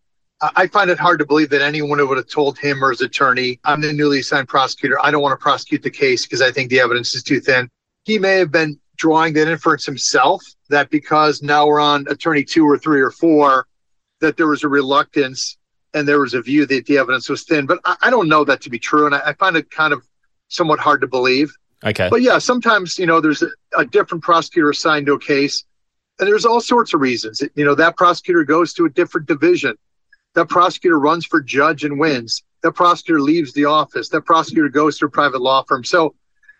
I 0.55 0.67
find 0.67 0.89
it 0.89 0.99
hard 0.99 1.19
to 1.19 1.25
believe 1.25 1.49
that 1.51 1.61
anyone 1.61 2.05
would 2.05 2.17
have 2.17 2.27
told 2.27 2.59
him 2.59 2.83
or 2.83 2.89
his 2.89 2.99
attorney, 2.99 3.61
I'm 3.63 3.79
the 3.79 3.93
newly 3.93 4.19
assigned 4.19 4.49
prosecutor. 4.49 4.97
I 5.01 5.09
don't 5.09 5.21
want 5.21 5.39
to 5.39 5.41
prosecute 5.41 5.83
the 5.83 5.89
case 5.89 6.25
because 6.25 6.41
I 6.41 6.51
think 6.51 6.69
the 6.69 6.81
evidence 6.81 7.15
is 7.15 7.23
too 7.23 7.39
thin. 7.39 7.69
He 8.03 8.19
may 8.19 8.35
have 8.35 8.51
been 8.51 8.77
drawing 8.97 9.33
that 9.35 9.47
inference 9.47 9.85
himself 9.85 10.43
that 10.69 10.89
because 10.89 11.41
now 11.41 11.65
we're 11.65 11.79
on 11.79 12.05
attorney 12.09 12.43
two 12.43 12.65
or 12.65 12.77
three 12.77 13.01
or 13.01 13.11
four, 13.11 13.67
that 14.19 14.35
there 14.35 14.47
was 14.47 14.63
a 14.63 14.67
reluctance 14.67 15.57
and 15.93 16.05
there 16.05 16.19
was 16.19 16.33
a 16.33 16.41
view 16.41 16.65
that 16.65 16.85
the 16.87 16.97
evidence 16.97 17.29
was 17.29 17.43
thin. 17.43 17.65
But 17.65 17.79
I, 17.85 17.95
I 18.01 18.09
don't 18.09 18.27
know 18.27 18.43
that 18.43 18.59
to 18.61 18.69
be 18.69 18.79
true. 18.79 19.05
And 19.05 19.15
I, 19.15 19.21
I 19.27 19.33
find 19.33 19.55
it 19.55 19.71
kind 19.71 19.93
of 19.93 20.03
somewhat 20.49 20.79
hard 20.79 20.99
to 21.01 21.07
believe. 21.07 21.53
Okay. 21.85 22.07
But 22.09 22.21
yeah, 22.21 22.37
sometimes, 22.37 22.97
you 22.97 23.05
know, 23.05 23.19
there's 23.19 23.41
a, 23.41 23.49
a 23.77 23.85
different 23.85 24.23
prosecutor 24.23 24.69
assigned 24.69 25.05
to 25.07 25.13
a 25.13 25.19
case, 25.19 25.63
and 26.19 26.27
there's 26.27 26.45
all 26.45 26.61
sorts 26.61 26.93
of 26.93 27.01
reasons. 27.01 27.41
You 27.55 27.65
know, 27.65 27.75
that 27.75 27.97
prosecutor 27.97 28.43
goes 28.43 28.73
to 28.75 28.85
a 28.85 28.89
different 28.89 29.27
division. 29.27 29.75
That 30.35 30.49
prosecutor 30.49 30.99
runs 30.99 31.25
for 31.25 31.41
judge 31.41 31.83
and 31.83 31.99
wins. 31.99 32.43
That 32.61 32.71
prosecutor 32.71 33.19
leaves 33.19 33.53
the 33.53 33.65
office. 33.65 34.09
That 34.09 34.21
prosecutor 34.21 34.69
goes 34.69 34.97
to 34.99 35.05
a 35.05 35.09
private 35.09 35.41
law 35.41 35.63
firm. 35.63 35.83
So 35.83 36.15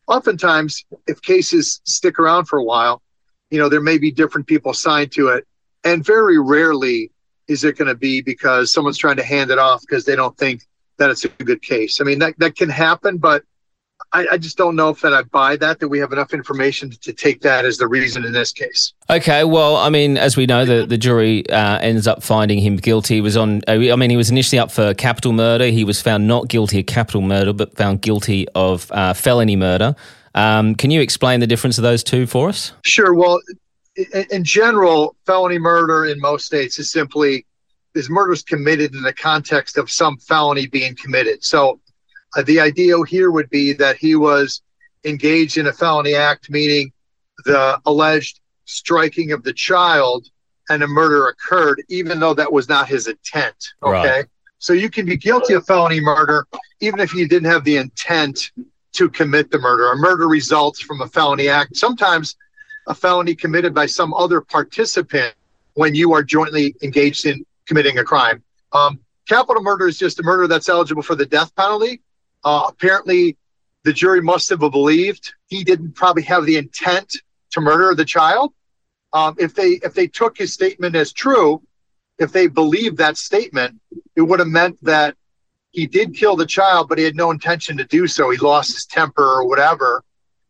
oftentimes, 0.07 0.83
if 1.07 1.21
cases 1.21 1.81
stick 1.85 2.19
around 2.19 2.45
for 2.45 2.59
a 2.59 2.63
while, 2.63 3.01
you 3.49 3.59
know, 3.59 3.69
there 3.69 3.81
may 3.81 3.97
be 3.97 4.11
different 4.11 4.47
people 4.47 4.71
assigned 4.71 5.11
to 5.13 5.29
it. 5.29 5.47
And 5.83 6.05
very 6.05 6.39
rarely 6.39 7.11
is 7.47 7.63
it 7.63 7.77
going 7.77 7.87
to 7.87 7.95
be 7.95 8.21
because 8.21 8.71
someone's 8.71 8.97
trying 8.97 9.17
to 9.17 9.23
hand 9.23 9.51
it 9.51 9.59
off 9.59 9.81
because 9.81 10.05
they 10.05 10.15
don't 10.15 10.37
think 10.37 10.63
that 10.97 11.09
it's 11.09 11.25
a 11.25 11.29
good 11.29 11.61
case. 11.61 11.99
I 11.99 12.03
mean, 12.03 12.19
that, 12.19 12.37
that 12.39 12.55
can 12.55 12.69
happen, 12.69 13.17
but 13.17 13.43
I, 14.13 14.27
I 14.33 14.37
just 14.37 14.57
don't 14.57 14.75
know 14.75 14.89
if 14.89 15.01
that 15.01 15.13
I 15.13 15.23
buy 15.23 15.55
that, 15.57 15.79
that 15.79 15.89
we 15.89 15.97
have 15.99 16.13
enough 16.13 16.33
information 16.33 16.91
to, 16.91 17.13
take 17.13 17.41
that 17.41 17.65
as 17.65 17.77
the 17.77 17.87
reason 17.87 18.25
in 18.25 18.31
this 18.31 18.51
case. 18.51 18.93
Okay, 19.09 19.43
well, 19.43 19.75
I 19.75 19.89
mean, 19.89 20.17
as 20.17 20.37
we 20.37 20.45
know, 20.45 20.65
the, 20.65 20.85
the 20.85 20.97
jury 20.97 21.47
uh, 21.49 21.79
ends 21.79 22.07
up 22.07 22.21
finding 22.21 22.59
him 22.59 22.77
guilty. 22.77 23.15
He 23.15 23.21
was 23.21 23.37
on, 23.37 23.61
uh, 23.67 23.71
I 23.71 23.95
mean, 23.95 24.09
he 24.09 24.17
was 24.17 24.29
initially 24.29 24.59
up 24.59 24.71
for 24.71 24.93
capital 24.93 25.33
murder. 25.33 25.65
He 25.65 25.83
was 25.83 26.01
found 26.01 26.27
not 26.27 26.47
guilty 26.47 26.79
of 26.79 26.85
capital 26.85 27.21
murder, 27.21 27.53
but 27.53 27.75
found 27.75 28.01
guilty 28.01 28.47
of 28.55 28.91
uh, 28.91 29.13
felony 29.13 29.55
murder. 29.55 29.95
Um, 30.35 30.75
can 30.75 30.91
you 30.91 31.01
explain 31.01 31.39
the 31.39 31.47
difference 31.47 31.77
of 31.77 31.83
those 31.83 32.03
two 32.03 32.25
for 32.25 32.49
us? 32.49 32.71
Sure. 32.83 33.13
Well, 33.13 33.41
in, 33.95 34.25
in 34.31 34.43
general, 34.43 35.15
felony 35.25 35.59
murder 35.59 36.05
in 36.05 36.19
most 36.19 36.45
states 36.45 36.79
is 36.79 36.91
simply 36.91 37.45
is 37.95 38.09
murders 38.09 38.41
committed 38.41 38.95
in 38.95 39.03
the 39.03 39.13
context 39.13 39.77
of 39.77 39.89
some 39.91 40.17
felony 40.17 40.65
being 40.67 40.95
committed. 40.95 41.43
So 41.43 41.79
uh, 42.35 42.43
the 42.43 42.59
idea 42.59 42.95
here 43.07 43.31
would 43.31 43.49
be 43.49 43.73
that 43.73 43.97
he 43.97 44.15
was 44.15 44.61
engaged 45.03 45.57
in 45.57 45.67
a 45.67 45.73
felony 45.73 46.15
act, 46.15 46.49
meaning 46.49 46.91
the 47.45 47.79
alleged 47.85 48.39
striking 48.65 49.31
of 49.31 49.43
the 49.43 49.53
child 49.53 50.27
and 50.69 50.81
a 50.81 50.87
murder 50.87 51.27
occurred, 51.27 51.83
even 51.89 52.19
though 52.19 52.33
that 52.33 52.51
was 52.51 52.69
not 52.69 52.87
his 52.87 53.07
intent. 53.07 53.55
Okay. 53.83 53.91
Right. 53.91 54.25
So 54.59 54.71
you 54.71 54.89
can 54.89 55.05
be 55.05 55.17
guilty 55.17 55.55
of 55.55 55.65
felony 55.65 55.99
murder 55.99 56.47
even 56.79 56.99
if 56.99 57.13
you 57.13 57.27
didn't 57.27 57.49
have 57.49 57.63
the 57.63 57.77
intent 57.77 58.51
to 58.93 59.09
commit 59.09 59.51
the 59.51 59.59
murder. 59.59 59.91
A 59.91 59.97
murder 59.97 60.27
results 60.27 60.81
from 60.81 61.01
a 61.01 61.07
felony 61.07 61.49
act. 61.49 61.75
Sometimes 61.75 62.35
a 62.87 62.93
felony 62.93 63.35
committed 63.35 63.73
by 63.73 63.85
some 63.85 64.13
other 64.13 64.41
participant 64.41 65.33
when 65.73 65.95
you 65.95 66.13
are 66.13 66.23
jointly 66.23 66.75
engaged 66.83 67.25
in 67.25 67.45
committing 67.65 67.97
a 67.97 68.03
crime. 68.03 68.43
Um, 68.71 68.99
capital 69.27 69.63
murder 69.63 69.87
is 69.87 69.97
just 69.97 70.19
a 70.19 70.23
murder 70.23 70.47
that's 70.47 70.69
eligible 70.69 71.01
for 71.01 71.15
the 71.15 71.25
death 71.25 71.55
penalty. 71.55 72.01
Uh, 72.43 72.65
apparently, 72.69 73.37
the 73.83 73.93
jury 73.93 74.21
must 74.21 74.49
have 74.49 74.59
believed 74.59 75.33
he 75.47 75.63
didn't 75.63 75.93
probably 75.93 76.23
have 76.23 76.45
the 76.45 76.57
intent 76.57 77.17
to 77.51 77.61
murder 77.61 77.93
the 77.95 78.05
child. 78.05 78.53
Um, 79.13 79.35
if 79.37 79.53
they 79.53 79.79
if 79.83 79.93
they 79.93 80.07
took 80.07 80.37
his 80.37 80.53
statement 80.53 80.95
as 80.95 81.13
true, 81.13 81.61
if 82.17 82.31
they 82.31 82.47
believed 82.47 82.97
that 82.97 83.17
statement, 83.17 83.79
it 84.15 84.21
would 84.21 84.39
have 84.39 84.47
meant 84.47 84.77
that 84.83 85.15
he 85.71 85.87
did 85.87 86.15
kill 86.15 86.35
the 86.35 86.45
child, 86.45 86.87
but 86.87 86.97
he 86.97 87.03
had 87.03 87.15
no 87.15 87.31
intention 87.31 87.77
to 87.77 87.83
do 87.85 88.07
so. 88.07 88.29
He 88.29 88.37
lost 88.37 88.73
his 88.73 88.85
temper 88.85 89.23
or 89.23 89.47
whatever, 89.47 90.03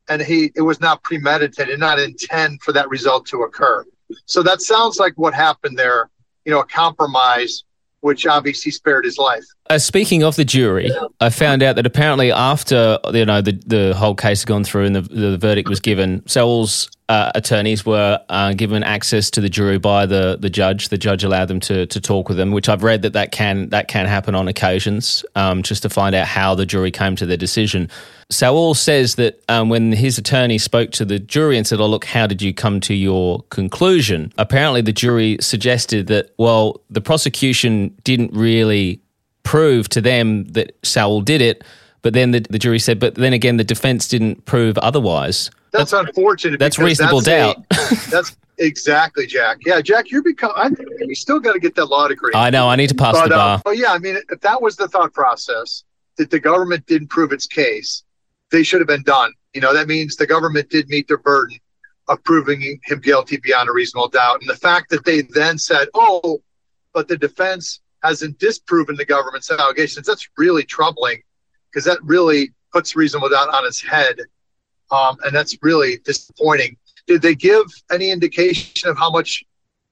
and 0.08 0.21
he 0.21 0.51
it 0.56 0.62
was 0.62 0.79
not 0.79 1.03
premeditated, 1.03 1.79
not 1.79 1.99
intend 1.99 2.62
for 2.62 2.71
that 2.73 2.89
result 2.89 3.25
to 3.27 3.43
occur. 3.43 3.86
So 4.25 4.43
that 4.43 4.62
sounds 4.62 4.99
like 4.99 5.13
what 5.15 5.34
happened 5.34 5.77
there. 5.77 6.10
You 6.45 6.51
know, 6.51 6.60
a 6.60 6.65
compromise, 6.65 7.63
which 8.01 8.27
obviously 8.27 8.71
spared 8.71 9.06
his 9.06 9.17
life. 9.17 9.45
Uh, 9.69 9.80
speaking 9.80 10.23
of 10.23 10.36
the 10.36 10.43
jury, 10.43 10.91
I 11.21 11.30
found 11.30 11.63
out 11.63 11.78
that 11.78 11.86
apparently 11.86 12.32
after 12.32 12.99
you 13.13 13.26
know 13.26 13.41
the 13.41 13.54
the 13.65 13.93
whole 13.95 14.13
case 14.13 14.41
had 14.41 14.47
gone 14.47 14.63
through 14.65 14.86
and 14.86 14.95
the, 14.95 15.02
the 15.02 15.38
verdict 15.38 15.69
was 15.69 15.80
given, 15.80 16.21
Saul's 16.28 16.89
uh, 17.08 17.32
attorneys 17.36 17.86
were 17.86 18.19
uh, 18.30 18.54
given 18.54 18.84
access 18.84 19.30
to 19.32 19.41
the 19.41 19.49
jury 19.49 19.78
by 19.78 20.06
the 20.06 20.38
the 20.39 20.49
judge. 20.49 20.89
The 20.89 20.97
judge 20.97 21.23
allowed 21.23 21.47
them 21.47 21.60
to 21.62 21.86
to 21.86 22.02
talk 22.02 22.28
with 22.28 22.38
them, 22.38 22.52
which 22.52 22.67
I've 22.67 22.84
read 22.84 23.04
that 23.04 23.13
that 23.13 23.32
can 23.32 23.69
that 23.69 23.88
can 23.88 24.06
happen 24.06 24.36
on 24.36 24.47
occasions, 24.47 25.23
um, 25.36 25.63
just 25.63 25.84
to 25.84 25.89
find 25.89 26.15
out 26.15 26.28
how 26.28 26.56
the 26.56 26.65
jury 26.65 26.91
came 26.91 27.15
to 27.17 27.26
their 27.26 27.38
decision. 27.38 27.89
Sewell 28.30 28.73
says 28.73 29.15
that 29.15 29.43
um, 29.47 29.69
when 29.69 29.91
his 29.91 30.17
attorney 30.17 30.58
spoke 30.58 30.91
to 30.91 31.06
the 31.06 31.19
jury 31.19 31.58
and 31.58 31.67
said, 31.67 31.80
"Oh, 31.80 31.88
look, 31.88 32.06
how 32.06 32.26
did 32.26 32.41
you 32.41 32.54
come 32.54 32.80
to 32.82 32.93
your 32.93 33.43
conclusion?" 33.49 34.34
Apparently, 34.38 34.82
the 34.82 34.93
jury 34.93 35.38
suggested 35.39 36.08
that 36.08 36.32
well, 36.38 36.82
the 36.89 37.02
prosecution 37.02 37.95
didn't 38.04 38.34
really 38.34 39.02
prove 39.43 39.89
to 39.89 40.01
them 40.01 40.45
that 40.45 40.75
Saul 40.84 41.21
did 41.21 41.41
it, 41.41 41.63
but 42.01 42.13
then 42.13 42.32
the, 42.32 42.39
the 42.49 42.60
jury 42.60 42.79
said, 42.79 42.99
but 42.99 43.15
then 43.15 43.34
again, 43.34 43.58
the 43.58 43.63
defense 43.63 44.08
didn't 44.08 44.45
prove 44.45 44.77
otherwise. 44.77 45.51
That's, 45.71 45.93
unfortunate. 45.93 46.60
That's 46.60 46.77
reasonable 46.77 47.21
that's 47.21 47.56
doubt. 47.56 47.65
a- 47.71 48.10
that's 48.12 48.38
exactly 48.60 49.25
Jack. 49.25 49.58
Yeah, 49.65 49.82
Jack, 49.82 50.12
you're 50.12 50.21
become. 50.21 50.51
I 50.56 50.69
you 50.99 51.15
still 51.15 51.39
got 51.39 51.53
to 51.53 51.60
get 51.60 51.75
that 51.75 51.86
law 51.86 52.08
degree. 52.08 52.32
I 52.36 52.49
know. 52.49 52.69
I 52.69 52.75
need 52.75 52.89
to 52.89 52.95
pass 52.95 53.15
but, 53.15 53.23
the 53.23 53.29
bar. 53.29 53.58
Uh, 53.58 53.62
oh 53.65 53.71
yeah, 53.71 53.91
I 53.91 53.97
mean, 53.97 54.17
if 54.29 54.39
that 54.41 54.62
was 54.62 54.75
the 54.75 54.88
thought 54.88 55.13
process 55.13 55.84
that 56.17 56.29
the 56.29 56.39
government 56.39 56.86
didn't 56.86 57.08
prove 57.08 57.32
its 57.32 57.47
case, 57.47 58.03
they 58.51 58.62
should 58.62 58.82
have 58.82 58.88
been 58.88 59.03
done. 59.03 59.34
You 59.53 59.62
know, 59.62 59.73
that 59.73 59.88
means 59.88 60.15
the 60.15 60.27
government 60.27 60.69
did 60.69 60.89
meet 60.89 61.08
their 61.08 61.17
burden 61.17 61.58
of 62.08 62.23
proving 62.23 62.79
him 62.84 62.99
guilty 62.99 63.38
beyond 63.38 63.69
a 63.69 63.71
reasonable 63.71 64.10
doubt. 64.10 64.41
And 64.41 64.49
the 64.49 64.56
fact 64.56 64.89
that 64.91 65.06
they 65.06 65.21
then 65.21 65.58
said, 65.58 65.88
"Oh, 65.93 66.41
but 66.93 67.08
the 67.08 67.17
defense 67.17 67.79
hasn't 68.03 68.39
disproven 68.39 68.95
the 68.95 69.05
government's 69.05 69.49
allegations," 69.51 70.05
that's 70.05 70.27
really 70.37 70.63
troubling 70.63 71.21
because 71.69 71.85
that 71.85 71.99
really 72.03 72.53
puts 72.71 72.95
reasonable 72.95 73.29
doubt 73.29 73.53
on 73.53 73.65
its 73.65 73.81
head, 73.81 74.19
um, 74.91 75.17
and 75.23 75.35
that's 75.35 75.57
really 75.61 75.97
disappointing. 75.99 76.77
Did 77.07 77.21
they 77.21 77.35
give 77.35 77.65
any 77.91 78.11
indication 78.11 78.89
of 78.89 78.97
how 78.97 79.09
much 79.09 79.43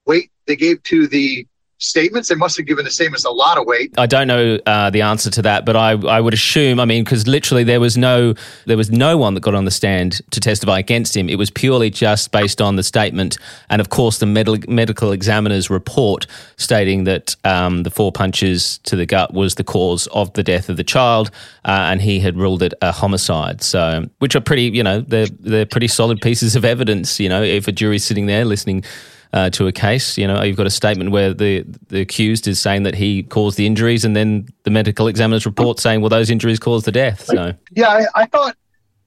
weight 0.05 0.31
they 0.45 0.55
gave 0.55 0.81
to 0.83 1.07
the 1.07 1.47
statements. 1.81 2.29
They 2.29 2.35
must 2.35 2.55
have 2.57 2.65
given 2.65 2.85
the 2.85 2.91
statements 2.91 3.25
a 3.25 3.31
lot 3.31 3.57
of 3.57 3.65
weight. 3.65 3.93
I 3.97 4.05
don't 4.05 4.27
know 4.27 4.59
uh, 4.65 4.89
the 4.89 5.01
answer 5.01 5.29
to 5.31 5.41
that, 5.41 5.65
but 5.65 5.75
I, 5.75 5.91
I 5.91 6.21
would 6.21 6.33
assume. 6.33 6.79
I 6.79 6.85
mean, 6.85 7.03
because 7.03 7.27
literally 7.27 7.63
there 7.63 7.79
was 7.79 7.97
no 7.97 8.33
there 8.65 8.77
was 8.77 8.91
no 8.91 9.17
one 9.17 9.33
that 9.33 9.41
got 9.41 9.55
on 9.55 9.65
the 9.65 9.71
stand 9.71 10.21
to 10.31 10.39
testify 10.39 10.79
against 10.79 11.17
him. 11.17 11.27
It 11.27 11.37
was 11.37 11.49
purely 11.49 11.89
just 11.89 12.31
based 12.31 12.61
on 12.61 12.75
the 12.75 12.83
statement, 12.83 13.37
and 13.69 13.81
of 13.81 13.89
course 13.89 14.19
the 14.19 14.25
med- 14.25 14.69
medical 14.69 15.11
examiner's 15.11 15.69
report 15.69 16.27
stating 16.57 17.03
that 17.05 17.35
um, 17.43 17.83
the 17.83 17.89
four 17.89 18.11
punches 18.11 18.77
to 18.83 18.95
the 18.95 19.05
gut 19.05 19.33
was 19.33 19.55
the 19.55 19.63
cause 19.63 20.07
of 20.07 20.31
the 20.33 20.43
death 20.43 20.69
of 20.69 20.77
the 20.77 20.83
child, 20.83 21.31
uh, 21.65 21.89
and 21.91 22.01
he 22.01 22.19
had 22.19 22.37
ruled 22.37 22.63
it 22.63 22.73
a 22.81 22.91
homicide. 22.91 23.61
So, 23.61 24.07
which 24.19 24.35
are 24.35 24.41
pretty, 24.41 24.63
you 24.63 24.83
know, 24.83 25.01
they're 25.01 25.27
they're 25.27 25.65
pretty 25.65 25.87
solid 25.87 26.21
pieces 26.21 26.55
of 26.55 26.63
evidence. 26.63 27.19
You 27.19 27.29
know, 27.29 27.41
if 27.41 27.67
a 27.67 27.71
jury's 27.71 28.03
sitting 28.03 28.27
there 28.27 28.45
listening 28.45 28.83
uh, 29.33 29.49
to 29.51 29.67
a 29.67 29.71
case. 29.71 30.17
You 30.17 30.27
know, 30.27 30.41
you've 30.43 30.57
got 30.57 30.67
a 30.67 30.71
statement 30.71 31.11
where 31.11 31.33
the 31.33 31.63
the 31.87 32.01
accused 32.01 32.47
is 32.47 32.59
saying 32.59 32.83
that 32.83 32.95
he 32.95 33.23
caused 33.23 33.57
the 33.57 33.65
injuries, 33.65 34.05
and 34.05 34.15
then 34.15 34.47
the 34.63 34.71
medical 34.71 35.07
examiner's 35.07 35.45
report 35.45 35.79
saying, 35.79 36.01
well, 36.01 36.09
those 36.09 36.29
injuries 36.29 36.59
caused 36.59 36.85
the 36.85 36.91
death. 36.91 37.25
So 37.25 37.53
yeah, 37.71 37.89
I, 37.89 38.05
I 38.15 38.25
thought. 38.25 38.55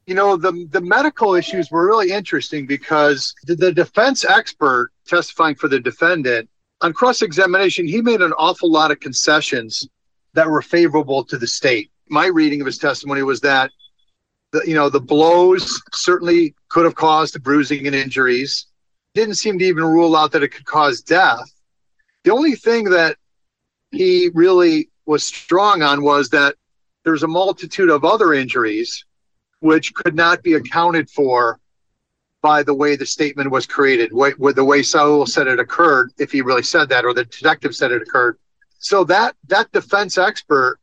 You 0.07 0.15
know, 0.15 0.37
the 0.37 0.69
the 0.71 0.83
medical 0.83 1.35
issues 1.35 1.71
were 1.71 1.87
really 1.87 2.13
interesting 2.13 2.67
because 2.67 3.35
the, 3.47 3.55
the 3.55 3.73
defense 3.73 4.23
expert 4.23 4.91
testifying 5.07 5.55
for 5.55 5.67
the 5.67 5.81
defendant 5.81 6.51
on 6.83 6.93
cross 6.93 7.23
examination, 7.23 7.87
he 7.87 8.03
made 8.03 8.21
an 8.21 8.35
awful 8.35 8.71
lot 8.71 8.91
of 8.91 9.01
concessions 9.01 9.89
that 10.35 10.47
were 10.47 10.61
favorable 10.61 11.25
to 11.25 11.39
the 11.39 11.47
state. 11.47 11.91
My 12.11 12.27
reading 12.27 12.61
of 12.61 12.67
his 12.67 12.77
testimony 12.77 13.23
was 13.23 13.41
that 13.41 13.71
the, 14.51 14.63
you 14.67 14.75
know 14.75 14.91
the 14.91 15.01
blows 15.01 15.83
certainly 15.93 16.55
could 16.69 16.85
have 16.85 16.95
caused 16.95 17.35
the 17.35 17.41
bruising 17.41 17.87
and 17.87 17.97
injuries 17.97 18.67
didn't 19.15 19.37
seem 19.37 19.59
to 19.59 19.65
even 19.65 19.85
rule 19.85 20.17
out 20.17 20.33
that 20.33 20.43
it 20.43 20.49
could 20.49 20.67
cause 20.67 21.01
death. 21.01 21.53
The 22.25 22.33
only 22.33 22.55
thing 22.57 22.85
that 22.91 23.17
he 23.91 24.31
really 24.35 24.91
was 25.07 25.25
strong 25.25 25.83
on 25.83 26.03
was 26.03 26.31
that 26.31 26.57
there's 27.05 27.23
a 27.23 27.29
multitude 27.29 27.91
of 27.91 28.05
other 28.05 28.35
injuries 28.35 29.05
which 29.61 29.95
could 29.95 30.15
not 30.15 30.43
be 30.43 30.55
accounted 30.55 31.09
for 31.09 31.61
by 32.43 32.63
the 32.63 32.75
way 32.75 32.97
the 32.97 33.07
statement 33.07 33.51
was 33.51 33.67
created, 33.67 34.13
with 34.13 34.57
the 34.57 34.65
way 34.65 34.83
Saul 34.83 35.25
said 35.25 35.47
it 35.47 35.59
occurred, 35.59 36.13
if 36.19 36.31
he 36.31 36.43
really 36.43 36.63
said 36.63 36.91
that, 36.91 37.05
or 37.07 37.15
the 37.15 37.25
detective 37.25 37.75
said 37.75 37.91
it 37.91 38.03
occurred. 38.03 38.39
So 38.79 39.05
that 39.05 39.35
that 39.49 39.73
defense 39.73 40.19
expert 40.19 40.79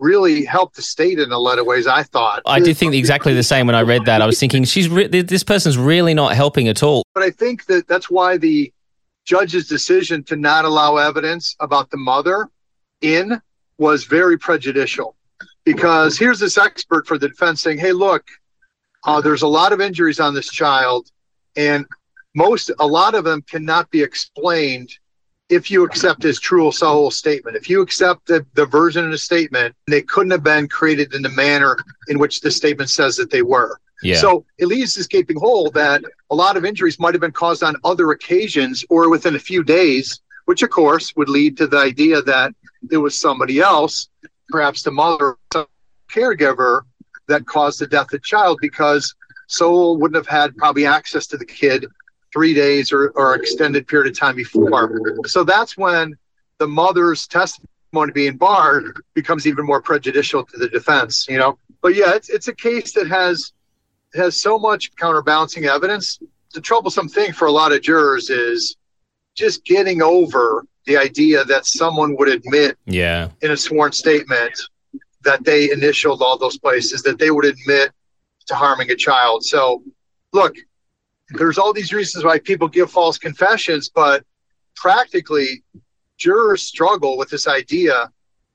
really 0.00 0.44
helped 0.44 0.76
the 0.76 0.82
state 0.82 1.18
in 1.18 1.32
a 1.32 1.38
lot 1.38 1.58
of 1.58 1.66
ways. 1.66 1.86
I 1.86 2.02
thought. 2.02 2.42
I 2.46 2.60
did 2.60 2.76
think 2.76 2.94
exactly 2.94 3.34
the 3.34 3.42
same 3.42 3.66
when 3.66 3.76
I 3.76 3.82
read 3.82 4.04
that. 4.06 4.22
I 4.22 4.26
was 4.26 4.38
thinking 4.38 4.64
she's 4.64 4.88
re- 4.88 5.06
this 5.06 5.44
person's 5.44 5.78
really 5.78 6.14
not 6.14 6.34
helping 6.34 6.68
at 6.68 6.82
all. 6.82 7.04
But 7.14 7.22
I 7.22 7.30
think 7.30 7.66
that 7.66 7.86
that's 7.86 8.10
why 8.10 8.36
the 8.36 8.72
judge's 9.24 9.68
decision 9.68 10.22
to 10.24 10.36
not 10.36 10.64
allow 10.64 10.96
evidence 10.96 11.56
about 11.60 11.90
the 11.90 11.96
mother 11.96 12.48
in 13.00 13.40
was 13.78 14.04
very 14.04 14.38
prejudicial 14.38 15.16
because 15.64 16.18
here's 16.18 16.38
this 16.38 16.58
expert 16.58 17.06
for 17.06 17.18
the 17.18 17.28
defense 17.28 17.62
saying, 17.62 17.78
"Hey, 17.78 17.92
look, 17.92 18.24
uh, 19.04 19.20
there's 19.20 19.42
a 19.42 19.48
lot 19.48 19.72
of 19.72 19.80
injuries 19.80 20.20
on 20.20 20.34
this 20.34 20.50
child, 20.50 21.10
and 21.56 21.86
most 22.34 22.70
a 22.78 22.86
lot 22.86 23.14
of 23.14 23.24
them 23.24 23.42
cannot 23.42 23.90
be 23.90 24.02
explained." 24.02 24.90
If 25.50 25.70
you 25.70 25.84
accept 25.84 26.22
his 26.22 26.40
true 26.40 26.72
soul 26.72 27.10
statement, 27.10 27.56
if 27.56 27.68
you 27.68 27.82
accept 27.82 28.26
the, 28.26 28.46
the 28.54 28.66
version 28.66 29.04
of 29.04 29.10
the 29.10 29.18
statement, 29.18 29.74
they 29.86 30.02
couldn't 30.02 30.30
have 30.30 30.42
been 30.42 30.68
created 30.68 31.14
in 31.14 31.22
the 31.22 31.28
manner 31.28 31.76
in 32.08 32.18
which 32.18 32.40
the 32.40 32.50
statement 32.50 32.90
says 32.90 33.16
that 33.16 33.30
they 33.30 33.42
were. 33.42 33.78
Yeah. 34.02 34.16
So 34.16 34.44
it 34.58 34.66
leaves 34.66 34.94
this 34.94 35.06
gaping 35.06 35.38
hole 35.38 35.70
that 35.70 36.02
a 36.30 36.34
lot 36.34 36.56
of 36.56 36.64
injuries 36.64 36.98
might 36.98 37.14
have 37.14 37.20
been 37.20 37.32
caused 37.32 37.62
on 37.62 37.76
other 37.84 38.10
occasions 38.10 38.84
or 38.88 39.08
within 39.10 39.34
a 39.34 39.38
few 39.38 39.62
days, 39.62 40.20
which 40.46 40.62
of 40.62 40.70
course 40.70 41.14
would 41.16 41.28
lead 41.28 41.56
to 41.58 41.66
the 41.66 41.78
idea 41.78 42.20
that 42.22 42.54
it 42.90 42.98
was 42.98 43.18
somebody 43.18 43.60
else, 43.60 44.08
perhaps 44.48 44.82
the 44.82 44.90
mother, 44.90 45.24
or 45.24 45.38
some 45.52 45.66
caregiver, 46.10 46.82
that 47.28 47.46
caused 47.46 47.80
the 47.80 47.86
death 47.86 48.06
of 48.06 48.10
the 48.10 48.18
child 48.20 48.58
because 48.60 49.14
Saul 49.46 49.96
wouldn't 49.98 50.16
have 50.16 50.26
had 50.26 50.56
probably 50.56 50.86
access 50.86 51.26
to 51.28 51.36
the 51.36 51.46
kid 51.46 51.86
three 52.34 52.52
days 52.52 52.92
or, 52.92 53.10
or 53.10 53.36
extended 53.36 53.86
period 53.86 54.10
of 54.10 54.18
time 54.18 54.34
before. 54.34 55.00
So 55.26 55.44
that's 55.44 55.78
when 55.78 56.14
the 56.58 56.66
mother's 56.66 57.26
testimony 57.28 58.12
being 58.12 58.36
barred 58.36 59.00
becomes 59.14 59.46
even 59.46 59.64
more 59.64 59.80
prejudicial 59.80 60.44
to 60.44 60.58
the 60.58 60.68
defense, 60.68 61.26
you 61.28 61.38
know. 61.38 61.58
But 61.80 61.94
yeah, 61.94 62.14
it's 62.14 62.28
it's 62.28 62.48
a 62.48 62.54
case 62.54 62.92
that 62.94 63.08
has 63.08 63.52
has 64.14 64.40
so 64.40 64.58
much 64.58 64.94
counterbalancing 64.96 65.66
evidence. 65.66 66.18
The 66.52 66.60
troublesome 66.60 67.08
thing 67.08 67.32
for 67.32 67.46
a 67.46 67.52
lot 67.52 67.72
of 67.72 67.82
jurors 67.82 68.30
is 68.30 68.76
just 69.34 69.64
getting 69.64 70.02
over 70.02 70.66
the 70.86 70.96
idea 70.96 71.44
that 71.44 71.66
someone 71.66 72.16
would 72.16 72.28
admit 72.28 72.76
yeah. 72.84 73.28
in 73.42 73.52
a 73.52 73.56
sworn 73.56 73.92
statement 73.92 74.52
that 75.22 75.42
they 75.44 75.70
initialed 75.70 76.20
all 76.20 76.36
those 76.36 76.58
places, 76.58 77.02
that 77.02 77.18
they 77.18 77.30
would 77.30 77.44
admit 77.44 77.90
to 78.46 78.54
harming 78.54 78.90
a 78.90 78.94
child. 78.94 79.44
So 79.44 79.82
look, 80.32 80.54
there's 81.30 81.58
all 81.58 81.72
these 81.72 81.92
reasons 81.92 82.24
why 82.24 82.38
people 82.38 82.68
give 82.68 82.90
false 82.90 83.18
confessions, 83.18 83.88
but 83.88 84.24
practically 84.76 85.62
jurors 86.16 86.62
struggle 86.62 87.16
with 87.16 87.30
this 87.30 87.46
idea 87.46 88.10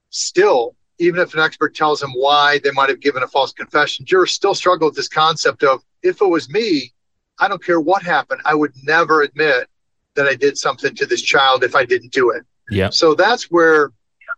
still, 0.09 0.75
even 0.99 1.19
if 1.19 1.33
an 1.33 1.39
expert 1.39 1.75
tells 1.75 1.99
them 1.99 2.11
why 2.11 2.59
they 2.63 2.71
might 2.71 2.89
have 2.89 2.99
given 2.99 3.23
a 3.23 3.27
false 3.27 3.51
confession, 3.53 4.05
jurors 4.05 4.31
still 4.31 4.55
struggle 4.55 4.87
with 4.87 4.95
this 4.95 5.07
concept 5.07 5.63
of 5.63 5.81
if 6.03 6.21
it 6.21 6.27
was 6.27 6.49
me, 6.49 6.93
I 7.39 7.47
don't 7.47 7.63
care 7.63 7.79
what 7.79 8.03
happened, 8.03 8.41
I 8.45 8.55
would 8.55 8.73
never 8.83 9.21
admit 9.21 9.67
that 10.15 10.27
I 10.27 10.35
did 10.35 10.57
something 10.57 10.95
to 10.95 11.05
this 11.05 11.21
child 11.21 11.63
if 11.63 11.75
I 11.75 11.85
didn't 11.85 12.11
do 12.11 12.31
it. 12.31 12.43
Yeah. 12.69 12.89
So 12.89 13.15
that's 13.15 13.45
where 13.45 13.91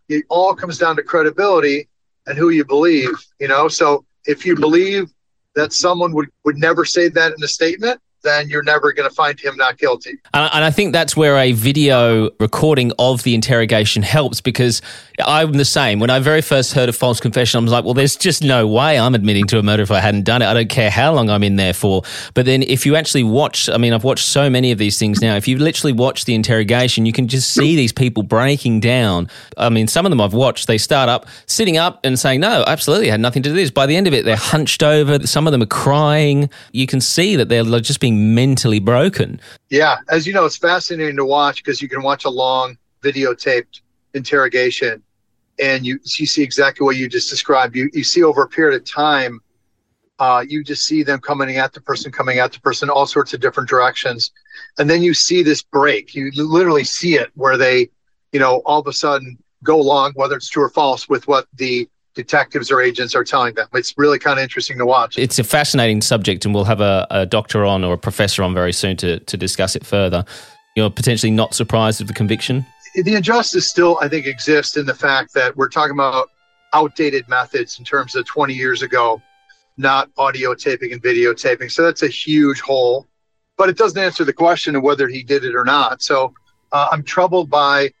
it 0.08 0.24
all 0.28 0.54
comes 0.54 0.78
down 0.78 0.96
to 0.96 1.02
credibility 1.02 1.88
and 2.26 2.38
who 2.38 2.50
you 2.50 2.64
believe, 2.64 3.10
you 3.40 3.48
know. 3.48 3.68
So 3.68 4.04
if 4.26 4.46
you 4.46 4.54
believe 4.54 5.10
that 5.54 5.72
someone 5.72 6.12
would, 6.12 6.28
would 6.44 6.56
never 6.56 6.84
say 6.84 7.08
that 7.08 7.32
in 7.36 7.42
a 7.42 7.48
statement, 7.48 8.00
then 8.22 8.48
you're 8.48 8.62
never 8.62 8.92
going 8.92 9.08
to 9.08 9.14
find 9.14 9.38
him 9.38 9.56
not 9.56 9.78
guilty. 9.78 10.18
And, 10.32 10.64
I 10.64 10.70
think 10.70 10.92
that's 10.92 11.16
where 11.16 11.36
a 11.36 11.52
video 11.52 12.30
recording 12.38 12.92
of 12.98 13.22
the 13.24 13.34
interrogation 13.34 14.02
helps 14.02 14.40
because 14.40 14.80
I'm 15.24 15.52
the 15.52 15.64
same. 15.64 15.98
When 15.98 16.10
I 16.10 16.20
very 16.20 16.40
first 16.40 16.72
heard 16.72 16.88
a 16.88 16.92
false 16.92 17.20
confession, 17.20 17.58
I 17.58 17.62
was 17.62 17.72
like, 17.72 17.84
well, 17.84 17.94
there's 17.94 18.16
just 18.16 18.42
no 18.42 18.66
way 18.66 18.98
I'm 18.98 19.14
admitting 19.14 19.46
to 19.48 19.58
a 19.58 19.62
murder 19.62 19.82
if 19.82 19.90
I 19.90 20.00
hadn't 20.00 20.22
done 20.22 20.42
it. 20.42 20.46
I 20.46 20.54
don't 20.54 20.68
care 20.68 20.90
how 20.90 21.12
long 21.12 21.30
I'm 21.30 21.42
in 21.42 21.56
there 21.56 21.72
for. 21.72 22.02
But 22.34 22.46
then 22.46 22.62
if 22.62 22.86
you 22.86 22.96
actually 22.96 23.24
watch, 23.24 23.68
I 23.68 23.76
mean, 23.76 23.92
I've 23.92 24.04
watched 24.04 24.26
so 24.26 24.48
many 24.48 24.70
of 24.70 24.78
these 24.78 24.98
things 24.98 25.20
now. 25.20 25.36
If 25.36 25.48
you 25.48 25.58
literally 25.58 25.92
watch 25.92 26.24
the 26.24 26.34
interrogation, 26.34 27.06
you 27.06 27.12
can 27.12 27.28
just 27.28 27.50
see 27.50 27.76
these 27.76 27.92
people 27.92 28.22
breaking 28.22 28.80
down. 28.80 29.28
I 29.56 29.68
mean, 29.68 29.88
some 29.88 30.06
of 30.06 30.10
them 30.10 30.20
I've 30.20 30.34
watched, 30.34 30.66
they 30.66 30.78
start 30.78 31.08
up, 31.08 31.26
sitting 31.46 31.76
up 31.76 32.00
and 32.04 32.18
saying, 32.18 32.40
no, 32.40 32.64
absolutely, 32.66 33.08
had 33.08 33.20
nothing 33.20 33.42
to 33.42 33.48
do 33.48 33.54
with 33.54 33.62
this. 33.62 33.70
By 33.70 33.86
the 33.86 33.96
end 33.96 34.06
of 34.06 34.14
it, 34.14 34.24
they're 34.24 34.36
hunched 34.36 34.82
over. 34.82 35.26
Some 35.26 35.46
of 35.46 35.52
them 35.52 35.62
are 35.62 35.66
crying. 35.66 36.50
You 36.72 36.86
can 36.86 37.00
see 37.00 37.36
that 37.36 37.48
they're 37.48 37.64
just 37.80 38.00
being 38.00 38.11
mentally 38.12 38.80
broken. 38.80 39.40
Yeah, 39.70 39.98
as 40.08 40.26
you 40.26 40.32
know, 40.32 40.44
it's 40.44 40.56
fascinating 40.56 41.16
to 41.16 41.24
watch 41.24 41.56
because 41.56 41.80
you 41.80 41.88
can 41.88 42.02
watch 42.02 42.24
a 42.24 42.30
long 42.30 42.76
videotaped 43.02 43.80
interrogation 44.14 45.02
and 45.58 45.84
you, 45.86 45.98
you 46.04 46.26
see 46.26 46.42
exactly 46.42 46.84
what 46.84 46.96
you 46.96 47.08
just 47.08 47.30
described. 47.30 47.76
You, 47.76 47.90
you 47.92 48.04
see 48.04 48.22
over 48.22 48.42
a 48.42 48.48
period 48.48 48.80
of 48.80 48.88
time, 48.88 49.40
uh, 50.18 50.44
you 50.46 50.62
just 50.62 50.86
see 50.86 51.02
them 51.02 51.20
coming 51.20 51.56
at 51.56 51.72
the 51.72 51.80
person, 51.80 52.12
coming 52.12 52.38
at 52.38 52.52
the 52.52 52.60
person, 52.60 52.88
all 52.88 53.06
sorts 53.06 53.34
of 53.34 53.40
different 53.40 53.68
directions. 53.68 54.30
And 54.78 54.88
then 54.88 55.02
you 55.02 55.14
see 55.14 55.42
this 55.42 55.62
break. 55.62 56.14
You 56.14 56.30
literally 56.34 56.84
see 56.84 57.14
it 57.14 57.30
where 57.34 57.56
they, 57.56 57.90
you 58.32 58.40
know, 58.40 58.62
all 58.64 58.80
of 58.80 58.86
a 58.86 58.92
sudden 58.92 59.36
go 59.64 59.80
along, 59.80 60.12
whether 60.14 60.36
it's 60.36 60.48
true 60.48 60.64
or 60.64 60.70
false, 60.70 61.08
with 61.08 61.26
what 61.28 61.46
the 61.54 61.88
detectives 62.14 62.70
or 62.70 62.80
agents 62.80 63.14
are 63.14 63.24
telling 63.24 63.54
them. 63.54 63.66
It's 63.74 63.94
really 63.96 64.18
kind 64.18 64.38
of 64.38 64.42
interesting 64.42 64.78
to 64.78 64.86
watch. 64.86 65.18
It's 65.18 65.38
a 65.38 65.44
fascinating 65.44 66.02
subject, 66.02 66.44
and 66.44 66.54
we'll 66.54 66.64
have 66.64 66.80
a, 66.80 67.06
a 67.10 67.26
doctor 67.26 67.64
on 67.64 67.84
or 67.84 67.94
a 67.94 67.98
professor 67.98 68.42
on 68.42 68.54
very 68.54 68.72
soon 68.72 68.96
to, 68.98 69.18
to 69.20 69.36
discuss 69.36 69.76
it 69.76 69.84
further. 69.84 70.24
You're 70.76 70.90
potentially 70.90 71.30
not 71.30 71.54
surprised 71.54 72.00
of 72.00 72.08
the 72.08 72.14
conviction? 72.14 72.66
The 72.94 73.14
injustice 73.14 73.68
still, 73.68 73.98
I 74.00 74.08
think, 74.08 74.26
exists 74.26 74.76
in 74.76 74.86
the 74.86 74.94
fact 74.94 75.32
that 75.34 75.56
we're 75.56 75.68
talking 75.68 75.94
about 75.94 76.28
outdated 76.74 77.28
methods 77.28 77.78
in 77.78 77.84
terms 77.84 78.14
of 78.14 78.26
20 78.26 78.54
years 78.54 78.82
ago, 78.82 79.20
not 79.76 80.10
audio 80.18 80.54
taping 80.54 80.92
and 80.92 81.02
videotaping. 81.02 81.70
So 81.70 81.82
that's 81.82 82.02
a 82.02 82.08
huge 82.08 82.60
hole, 82.60 83.06
but 83.56 83.68
it 83.68 83.76
doesn't 83.76 84.02
answer 84.02 84.24
the 84.24 84.32
question 84.32 84.76
of 84.76 84.82
whether 84.82 85.08
he 85.08 85.22
did 85.22 85.44
it 85.44 85.54
or 85.54 85.64
not. 85.64 86.02
So 86.02 86.34
uh, 86.72 86.88
I'm 86.90 87.02
troubled 87.02 87.50
by 87.50 87.92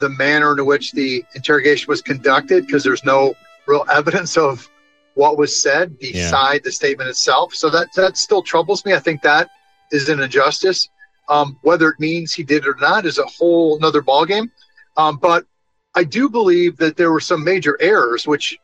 the 0.00 0.08
manner 0.10 0.52
in 0.58 0.66
which 0.66 0.92
the 0.92 1.24
interrogation 1.34 1.86
was 1.88 2.02
conducted 2.02 2.66
because 2.66 2.84
there's 2.84 3.04
no 3.04 3.34
real 3.66 3.84
evidence 3.90 4.36
of 4.36 4.68
what 5.14 5.38
was 5.38 5.60
said 5.60 5.98
beside 5.98 6.54
yeah. 6.54 6.60
the 6.62 6.72
statement 6.72 7.08
itself. 7.08 7.54
So 7.54 7.70
that 7.70 7.88
that 7.94 8.16
still 8.16 8.42
troubles 8.42 8.84
me. 8.84 8.94
I 8.94 8.98
think 8.98 9.22
that 9.22 9.48
is 9.90 10.08
an 10.08 10.20
injustice. 10.20 10.88
Um, 11.28 11.58
whether 11.62 11.88
it 11.88 11.98
means 11.98 12.32
he 12.32 12.44
did 12.44 12.64
it 12.64 12.68
or 12.68 12.76
not 12.80 13.04
is 13.04 13.18
a 13.18 13.26
whole 13.26 13.76
another 13.76 14.02
ballgame. 14.02 14.50
Um, 14.96 15.16
but 15.16 15.44
I 15.94 16.04
do 16.04 16.28
believe 16.28 16.76
that 16.76 16.96
there 16.96 17.10
were 17.10 17.20
some 17.20 17.42
major 17.42 17.76
errors, 17.80 18.26
which, 18.26 18.58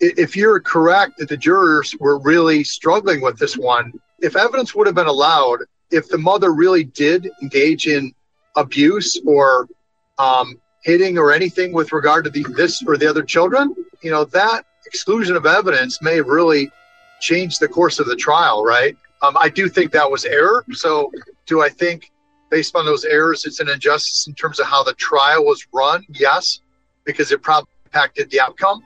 if 0.00 0.34
you're 0.34 0.58
correct 0.60 1.18
that 1.18 1.28
the 1.28 1.36
jurors 1.36 1.94
were 2.00 2.18
really 2.18 2.64
struggling 2.64 3.20
with 3.20 3.38
this 3.38 3.56
one, 3.56 3.92
if 4.20 4.34
evidence 4.34 4.74
would 4.74 4.86
have 4.86 4.96
been 4.96 5.06
allowed, 5.06 5.60
if 5.90 6.08
the 6.08 6.18
mother 6.18 6.52
really 6.52 6.84
did 6.84 7.30
engage 7.42 7.86
in 7.86 8.12
abuse 8.56 9.20
or 9.26 9.68
um, 10.18 10.58
hitting 10.82 11.18
or 11.18 11.32
anything 11.32 11.72
with 11.72 11.92
regard 11.92 12.24
to 12.24 12.30
the, 12.30 12.44
this 12.56 12.82
or 12.86 12.96
the 12.96 13.08
other 13.08 13.22
children, 13.22 13.74
you 14.02 14.10
know, 14.10 14.24
that 14.24 14.64
exclusion 14.86 15.36
of 15.36 15.46
evidence 15.46 16.00
may 16.02 16.16
have 16.16 16.26
really 16.26 16.70
changed 17.20 17.60
the 17.60 17.68
course 17.68 17.98
of 17.98 18.06
the 18.06 18.16
trial, 18.16 18.64
right? 18.64 18.96
Um, 19.22 19.36
I 19.38 19.48
do 19.48 19.68
think 19.68 19.92
that 19.92 20.10
was 20.10 20.24
error. 20.24 20.64
So, 20.72 21.12
do 21.46 21.60
I 21.62 21.68
think, 21.68 22.10
based 22.50 22.74
on 22.74 22.86
those 22.86 23.04
errors, 23.04 23.44
it's 23.44 23.60
an 23.60 23.68
injustice 23.68 24.26
in 24.26 24.34
terms 24.34 24.58
of 24.58 24.66
how 24.66 24.82
the 24.82 24.94
trial 24.94 25.44
was 25.44 25.66
run? 25.72 26.04
Yes, 26.08 26.60
because 27.04 27.30
it 27.30 27.42
probably 27.42 27.70
impacted 27.84 28.30
the 28.30 28.40
outcome. 28.40 28.82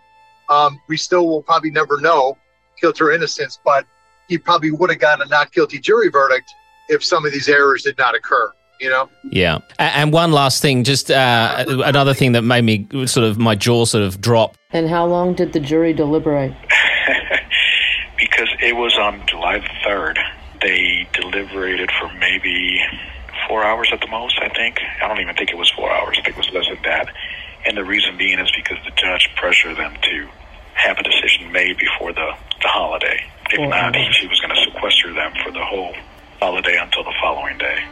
Um, 0.51 0.81
we 0.89 0.97
still 0.97 1.29
will 1.29 1.43
probably 1.43 1.71
never 1.71 2.01
know 2.01 2.37
guilt 2.81 3.01
or 3.01 3.13
innocence, 3.13 3.61
but 3.65 3.87
he 4.29 4.37
probably 4.37 4.73
would 4.73 4.91
have 4.91 4.99
gotten 4.99 5.27
a 5.27 5.31
not 5.31 5.53
guilty 5.53 5.79
jury 5.79 6.09
verdict 6.09 6.51
if 6.89 7.05
some 7.05 7.25
of 7.25 7.33
these 7.33 7.49
errors 7.49 7.83
did 7.83 7.97
not 7.99 8.15
occur. 8.15 8.51
You 8.85 8.91
know? 8.91 9.09
Yeah. 9.31 9.61
And 9.79 10.13
one 10.13 10.31
last 10.31 10.61
thing, 10.61 10.85
just 10.85 11.11
uh, 11.11 11.65
another 11.67 12.13
thing 12.13 12.33
that 12.33 12.43
made 12.43 12.61
me 12.61 12.87
sort 13.07 13.25
of 13.25 13.39
my 13.39 13.55
jaw 13.55 13.87
sort 13.87 14.05
of 14.05 14.21
drop. 14.21 14.59
And 14.73 14.91
how 14.91 15.07
long 15.07 15.33
did 15.33 15.55
the 15.55 15.61
jury 15.61 15.95
deliberate? 15.95 16.53
because 18.19 18.51
it 18.61 18.77
was 18.77 18.99
on 18.99 19.27
July 19.27 19.61
the 19.61 19.89
3rd. 19.89 20.19
They 20.61 21.09
deliberated 21.15 21.91
for 21.99 22.13
maybe 22.19 22.79
four 23.49 23.65
hours 23.65 23.89
at 23.91 24.03
the 24.03 24.07
most, 24.09 24.39
I 24.43 24.51
think. 24.51 24.81
I 25.03 25.09
don't 25.09 25.19
even 25.19 25.35
think 25.35 25.49
it 25.49 25.57
was 25.57 25.71
four 25.71 25.91
hours. 25.91 26.19
I 26.21 26.23
think 26.23 26.37
it 26.37 26.45
was 26.45 26.51
less 26.53 26.69
than 26.69 26.83
that. 26.83 27.09
And 27.65 27.79
the 27.79 27.85
reason 27.85 28.19
being 28.19 28.39
is 28.39 28.53
because 28.55 28.77
the 28.85 28.93
judge 29.01 29.31
pressured 29.35 29.79
them 29.79 29.95
to 30.03 30.29
have 30.75 30.99
a 30.99 31.03
decision 31.03 31.51
made 31.53 31.79
before 31.79 32.13
the, 32.13 32.33
the 32.61 32.69
holiday. 32.69 33.25
If 33.49 33.57
four 33.57 33.69
not, 33.69 33.97
he, 33.97 34.05
he 34.21 34.27
was 34.27 34.41
going 34.41 34.55
to 34.55 34.61
sequester 34.63 35.15
them 35.15 35.33
for 35.43 35.51
the 35.53 35.65
whole 35.65 35.95
holiday 36.39 36.77
until 36.77 37.05
the 37.05 37.15
following 37.23 37.57
day. 37.57 37.83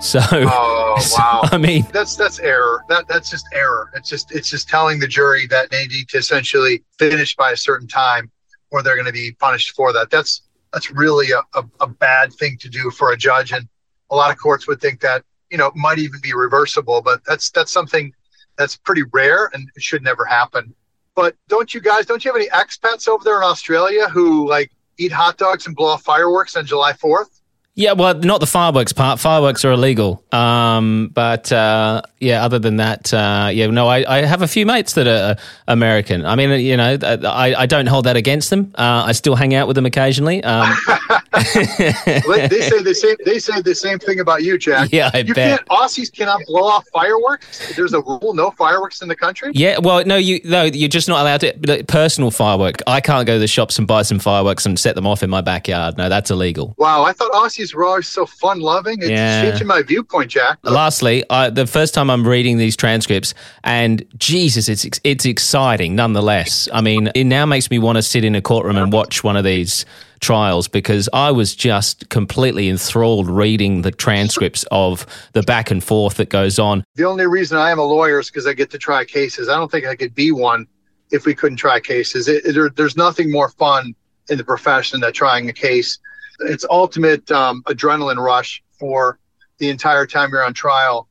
So, 0.00 0.20
oh 0.32 0.96
wow! 1.18 1.40
I 1.44 1.56
mean, 1.56 1.86
that's 1.92 2.16
that's 2.16 2.38
error. 2.38 2.84
That 2.88 3.08
that's 3.08 3.30
just 3.30 3.46
error. 3.52 3.90
It's 3.94 4.08
just 4.08 4.32
it's 4.32 4.50
just 4.50 4.68
telling 4.68 4.98
the 4.98 5.08
jury 5.08 5.46
that 5.46 5.70
they 5.70 5.86
need 5.86 6.08
to 6.10 6.18
essentially 6.18 6.82
finish 6.98 7.34
by 7.36 7.52
a 7.52 7.56
certain 7.56 7.88
time, 7.88 8.30
or 8.70 8.82
they're 8.82 8.96
going 8.96 9.06
to 9.06 9.12
be 9.12 9.32
punished 9.40 9.74
for 9.74 9.92
that. 9.92 10.10
That's 10.10 10.42
that's 10.72 10.90
really 10.90 11.30
a, 11.30 11.40
a, 11.58 11.64
a 11.80 11.86
bad 11.86 12.32
thing 12.32 12.58
to 12.58 12.68
do 12.68 12.90
for 12.90 13.12
a 13.12 13.16
judge, 13.16 13.52
and 13.52 13.66
a 14.10 14.16
lot 14.16 14.30
of 14.30 14.38
courts 14.38 14.66
would 14.66 14.80
think 14.80 15.00
that 15.00 15.24
you 15.50 15.56
know 15.56 15.72
might 15.74 15.98
even 15.98 16.20
be 16.22 16.34
reversible. 16.34 17.00
But 17.00 17.24
that's 17.24 17.50
that's 17.50 17.72
something 17.72 18.12
that's 18.56 18.76
pretty 18.76 19.02
rare 19.12 19.50
and 19.52 19.70
it 19.74 19.82
should 19.82 20.02
never 20.02 20.24
happen. 20.24 20.74
But 21.14 21.36
don't 21.48 21.72
you 21.72 21.80
guys? 21.80 22.06
Don't 22.06 22.24
you 22.24 22.32
have 22.32 22.40
any 22.40 22.50
expats 22.50 23.08
over 23.08 23.24
there 23.24 23.38
in 23.38 23.44
Australia 23.44 24.08
who 24.08 24.48
like 24.48 24.70
eat 24.98 25.12
hot 25.12 25.38
dogs 25.38 25.66
and 25.66 25.76
blow 25.76 25.88
off 25.88 26.02
fireworks 26.02 26.56
on 26.56 26.66
July 26.66 26.92
Fourth? 26.92 27.40
Yeah, 27.76 27.92
well, 27.92 28.14
not 28.14 28.38
the 28.38 28.46
fireworks 28.46 28.92
part. 28.92 29.18
Fireworks 29.18 29.64
are 29.64 29.72
illegal. 29.72 30.22
Um, 30.30 31.10
but 31.12 31.50
uh, 31.50 32.02
yeah, 32.20 32.44
other 32.44 32.60
than 32.60 32.76
that, 32.76 33.12
uh, 33.12 33.50
yeah, 33.52 33.66
no, 33.66 33.88
I, 33.88 34.04
I, 34.18 34.24
have 34.24 34.42
a 34.42 34.46
few 34.46 34.64
mates 34.64 34.92
that 34.92 35.08
are 35.08 35.36
American. 35.66 36.24
I 36.24 36.36
mean, 36.36 36.60
you 36.60 36.76
know, 36.76 36.96
I, 37.02 37.54
I 37.56 37.66
don't 37.66 37.86
hold 37.86 38.06
that 38.06 38.16
against 38.16 38.50
them. 38.50 38.72
Uh, 38.76 39.04
I 39.06 39.12
still 39.12 39.34
hang 39.34 39.54
out 39.54 39.66
with 39.66 39.74
them 39.74 39.86
occasionally. 39.86 40.42
Um, 40.44 40.72
they, 41.32 42.46
they, 42.48 42.60
say 42.60 42.82
the 42.82 42.94
same. 42.96 43.16
They 43.24 43.40
say 43.40 43.60
the 43.60 43.74
same 43.74 43.98
thing 43.98 44.20
about 44.20 44.44
you, 44.44 44.56
Jack. 44.56 44.90
Yeah, 44.92 45.10
I 45.12 45.18
you 45.18 45.34
bet. 45.34 45.58
Can't, 45.58 45.68
Aussies 45.68 46.12
cannot 46.12 46.42
blow 46.46 46.62
off 46.62 46.86
fireworks. 46.92 47.74
There's 47.74 47.92
a 47.92 48.00
rule: 48.02 48.34
no 48.34 48.52
fireworks 48.52 49.02
in 49.02 49.08
the 49.08 49.16
country. 49.16 49.50
Yeah, 49.52 49.78
well, 49.78 50.04
no, 50.04 50.16
you 50.16 50.40
no, 50.44 50.62
you're 50.62 50.88
just 50.88 51.08
not 51.08 51.20
allowed 51.22 51.40
to. 51.40 51.84
Personal 51.88 52.30
firework. 52.30 52.76
I 52.86 53.00
can't 53.00 53.26
go 53.26 53.34
to 53.34 53.40
the 53.40 53.48
shops 53.48 53.78
and 53.78 53.88
buy 53.88 54.02
some 54.02 54.20
fireworks 54.20 54.64
and 54.64 54.78
set 54.78 54.94
them 54.94 55.08
off 55.08 55.24
in 55.24 55.30
my 55.30 55.40
backyard. 55.40 55.96
No, 55.98 56.08
that's 56.08 56.30
illegal. 56.30 56.74
Wow, 56.78 57.02
I 57.02 57.12
thought 57.12 57.32
Aussies 57.32 57.63
were 57.72 57.84
always 57.84 58.08
so 58.08 58.26
fun 58.26 58.58
loving. 58.58 58.98
It's 58.98 59.10
yeah. 59.10 59.42
changing 59.42 59.68
my 59.68 59.82
viewpoint, 59.82 60.32
Jack. 60.32 60.58
Lastly, 60.64 61.24
I, 61.30 61.50
the 61.50 61.66
first 61.66 61.94
time 61.94 62.10
I'm 62.10 62.26
reading 62.26 62.58
these 62.58 62.76
transcripts, 62.76 63.32
and 63.62 64.04
Jesus, 64.16 64.68
it's 64.68 65.00
it's 65.04 65.24
exciting 65.24 65.94
nonetheless. 65.94 66.68
I 66.72 66.80
mean, 66.80 67.10
it 67.14 67.24
now 67.24 67.46
makes 67.46 67.70
me 67.70 67.78
want 67.78 67.96
to 67.96 68.02
sit 68.02 68.24
in 68.24 68.34
a 68.34 68.42
courtroom 68.42 68.76
and 68.76 68.92
watch 68.92 69.22
one 69.22 69.36
of 69.36 69.44
these 69.44 69.86
trials 70.24 70.66
because 70.66 71.08
I 71.12 71.30
was 71.30 71.54
just 71.54 72.08
completely 72.08 72.68
enthralled 72.68 73.28
reading 73.28 73.82
the 73.82 73.90
transcripts 73.90 74.64
of 74.70 75.06
the 75.32 75.42
back 75.42 75.70
and 75.70 75.84
forth 75.84 76.16
that 76.16 76.30
goes 76.30 76.58
on. 76.58 76.82
The 76.94 77.04
only 77.04 77.26
reason 77.26 77.58
I 77.58 77.70
am 77.70 77.78
a 77.78 77.84
lawyer 77.84 78.18
is 78.18 78.30
because 78.30 78.46
I 78.46 78.54
get 78.54 78.70
to 78.70 78.78
try 78.78 79.04
cases. 79.04 79.48
I 79.48 79.56
don't 79.56 79.70
think 79.70 79.86
I 79.86 79.94
could 79.94 80.14
be 80.14 80.32
one 80.32 80.66
if 81.10 81.26
we 81.26 81.34
couldn't 81.34 81.58
try 81.58 81.78
cases. 81.78 82.26
It, 82.26 82.44
it, 82.44 82.54
there, 82.54 82.70
there's 82.70 82.96
nothing 82.96 83.30
more 83.30 83.50
fun 83.50 83.94
in 84.28 84.38
the 84.38 84.44
profession 84.44 85.00
than 85.00 85.12
trying 85.12 85.48
a 85.48 85.52
case. 85.52 85.98
It's 86.40 86.64
ultimate 86.68 87.30
um, 87.30 87.62
adrenaline 87.64 88.16
rush 88.16 88.62
for 88.78 89.18
the 89.58 89.68
entire 89.68 90.06
time 90.06 90.30
you're 90.30 90.44
on 90.44 90.54
trial, 90.54 91.08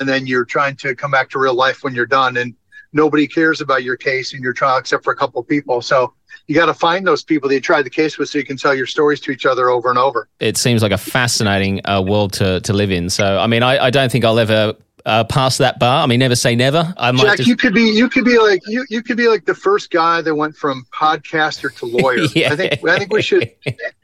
and 0.00 0.08
then 0.08 0.26
you're 0.26 0.44
trying 0.44 0.76
to 0.76 0.94
come 0.94 1.10
back 1.10 1.30
to 1.30 1.38
real 1.38 1.54
life 1.54 1.82
when 1.82 1.94
you're 1.94 2.06
done, 2.06 2.36
and 2.36 2.54
nobody 2.92 3.26
cares 3.26 3.60
about 3.60 3.82
your 3.84 3.96
case 3.96 4.32
and 4.32 4.42
your 4.42 4.52
trial 4.52 4.78
except 4.78 5.04
for 5.04 5.12
a 5.12 5.16
couple 5.16 5.40
of 5.40 5.48
people. 5.48 5.82
So 5.82 6.14
you 6.46 6.54
got 6.54 6.66
to 6.66 6.74
find 6.74 7.06
those 7.06 7.22
people 7.22 7.48
that 7.48 7.54
you 7.54 7.60
tried 7.60 7.82
the 7.82 7.90
case 7.90 8.18
with 8.18 8.28
so 8.28 8.38
you 8.38 8.44
can 8.44 8.56
tell 8.56 8.74
your 8.74 8.86
stories 8.86 9.20
to 9.20 9.30
each 9.30 9.46
other 9.46 9.70
over 9.70 9.88
and 9.88 9.98
over. 9.98 10.28
It 10.40 10.56
seems 10.56 10.82
like 10.82 10.92
a 10.92 10.98
fascinating 10.98 11.80
uh, 11.86 12.02
world 12.02 12.32
to, 12.34 12.60
to 12.60 12.72
live 12.72 12.90
in. 12.90 13.10
So, 13.10 13.38
I 13.38 13.46
mean, 13.46 13.62
I, 13.62 13.86
I 13.86 13.90
don't 13.90 14.10
think 14.10 14.24
I'll 14.24 14.38
ever 14.38 14.74
uh, 15.06 15.24
past 15.24 15.58
that 15.58 15.78
bar. 15.78 16.02
I 16.02 16.06
mean, 16.06 16.18
never 16.18 16.36
say 16.36 16.54
never. 16.54 16.94
I 16.96 17.12
might 17.12 17.22
Jack, 17.22 17.36
just... 17.38 17.48
you 17.48 17.56
could 17.56 17.74
be 17.74 17.82
you 17.82 18.08
could 18.08 18.24
be 18.24 18.38
like 18.38 18.60
you 18.66 18.84
you 18.88 19.02
could 19.02 19.16
be 19.16 19.28
like 19.28 19.44
the 19.44 19.54
first 19.54 19.90
guy 19.90 20.22
that 20.22 20.34
went 20.34 20.56
from 20.56 20.86
podcaster 20.94 21.74
to 21.76 21.86
lawyer. 21.86 22.26
yeah. 22.34 22.52
I 22.52 22.56
think 22.56 22.88
I 22.88 22.98
think 22.98 23.12
we 23.12 23.22
should 23.22 23.50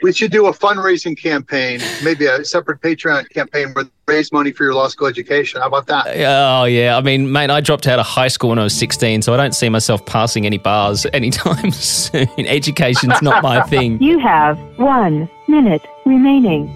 we 0.03 0.13
should 0.13 0.31
do 0.31 0.47
a 0.47 0.53
fundraising 0.53 1.21
campaign, 1.21 1.81
maybe 2.03 2.27
a 2.27 2.45
separate 2.45 2.81
Patreon 2.81 3.31
campaign 3.31 3.73
where 3.73 3.87
raise 4.07 4.33
money 4.33 4.51
for 4.51 4.65
your 4.65 4.75
law 4.75 4.89
school 4.89 5.07
education. 5.07 5.61
How 5.61 5.69
about 5.69 5.87
that? 5.87 6.07
Oh 6.09 6.65
yeah, 6.65 6.97
I 6.97 7.01
mean, 7.01 7.31
mate, 7.31 7.51
I 7.51 7.61
dropped 7.61 7.87
out 7.87 7.99
of 7.99 8.07
high 8.07 8.29
school 8.29 8.51
when 8.51 8.59
I 8.59 8.65
was 8.65 8.75
16, 8.75 9.23
so 9.23 9.33
I 9.33 9.37
don't 9.37 9.55
see 9.55 9.69
myself 9.69 10.05
passing 10.05 10.47
any 10.47 10.59
bars 10.59 11.07
anytime 11.13 11.71
soon. 11.71 12.29
Education's 12.39 13.23
not 13.23 13.43
my 13.43 13.63
thing. 13.73 14.03
You 14.03 14.19
have 14.19 14.59
one 14.79 15.29
minute 15.49 15.87
remaining. 16.05 16.75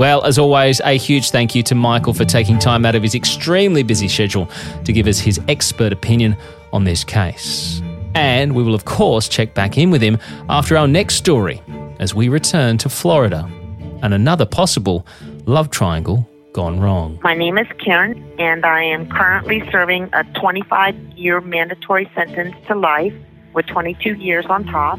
Well, 0.00 0.24
as 0.24 0.38
always, 0.38 0.80
a 0.80 0.96
huge 0.96 1.30
thank 1.30 1.54
you 1.54 1.62
to 1.64 1.74
Michael 1.74 2.14
for 2.14 2.24
taking 2.24 2.58
time 2.58 2.86
out 2.86 2.94
of 2.94 3.02
his 3.02 3.14
extremely 3.14 3.82
busy 3.82 4.08
schedule 4.08 4.48
to 4.86 4.94
give 4.94 5.06
us 5.06 5.18
his 5.18 5.38
expert 5.46 5.92
opinion 5.92 6.38
on 6.72 6.84
this 6.84 7.04
case. 7.04 7.82
And 8.14 8.54
we 8.54 8.62
will, 8.62 8.74
of 8.74 8.86
course, 8.86 9.28
check 9.28 9.52
back 9.52 9.76
in 9.76 9.90
with 9.90 10.00
him 10.00 10.16
after 10.48 10.74
our 10.78 10.88
next 10.88 11.16
story 11.16 11.60
as 11.98 12.14
we 12.14 12.30
return 12.30 12.78
to 12.78 12.88
Florida 12.88 13.46
and 14.02 14.14
another 14.14 14.46
possible 14.46 15.06
love 15.44 15.68
triangle 15.68 16.26
gone 16.54 16.80
wrong. 16.80 17.18
My 17.22 17.34
name 17.34 17.58
is 17.58 17.66
Karen, 17.84 18.24
and 18.38 18.64
I 18.64 18.82
am 18.82 19.06
currently 19.06 19.62
serving 19.70 20.08
a 20.14 20.24
25 20.40 20.94
year 21.18 21.42
mandatory 21.42 22.10
sentence 22.14 22.56
to 22.68 22.74
life 22.74 23.12
with 23.52 23.66
22 23.66 24.14
years 24.14 24.46
on 24.46 24.64
top. 24.64 24.98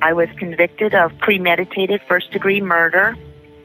I 0.00 0.14
was 0.14 0.30
convicted 0.38 0.94
of 0.94 1.12
premeditated 1.18 2.00
first 2.08 2.30
degree 2.30 2.62
murder 2.62 3.18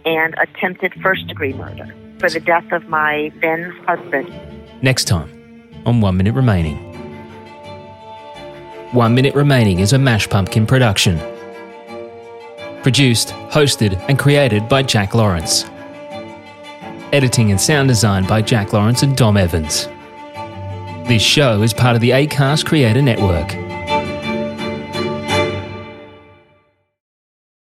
and 0.05 0.35
attempted 0.37 0.93
first 1.01 1.27
degree 1.27 1.53
murder 1.53 1.93
for 2.19 2.29
the 2.29 2.39
death 2.39 2.71
of 2.71 2.87
my 2.87 3.31
then 3.41 3.71
husband. 3.87 4.33
Next 4.81 5.05
time 5.05 5.29
on 5.85 6.01
One 6.01 6.17
Minute 6.17 6.33
Remaining. 6.33 6.77
One 8.93 9.15
Minute 9.15 9.35
Remaining 9.35 9.79
is 9.79 9.93
a 9.93 9.99
Mash 9.99 10.29
Pumpkin 10.29 10.65
production. 10.65 11.19
Produced, 12.83 13.29
hosted, 13.49 13.99
and 14.07 14.19
created 14.19 14.69
by 14.69 14.83
Jack 14.83 15.15
Lawrence. 15.15 15.65
Editing 17.11 17.51
and 17.51 17.59
sound 17.59 17.87
design 17.87 18.25
by 18.25 18.41
Jack 18.41 18.73
Lawrence 18.73 19.03
and 19.03 19.17
Dom 19.17 19.37
Evans. 19.37 19.87
This 21.07 21.21
show 21.21 21.61
is 21.61 21.73
part 21.73 21.95
of 21.95 22.01
the 22.01 22.11
ACAST 22.11 22.65
Creator 22.65 23.01
Network. 23.01 23.64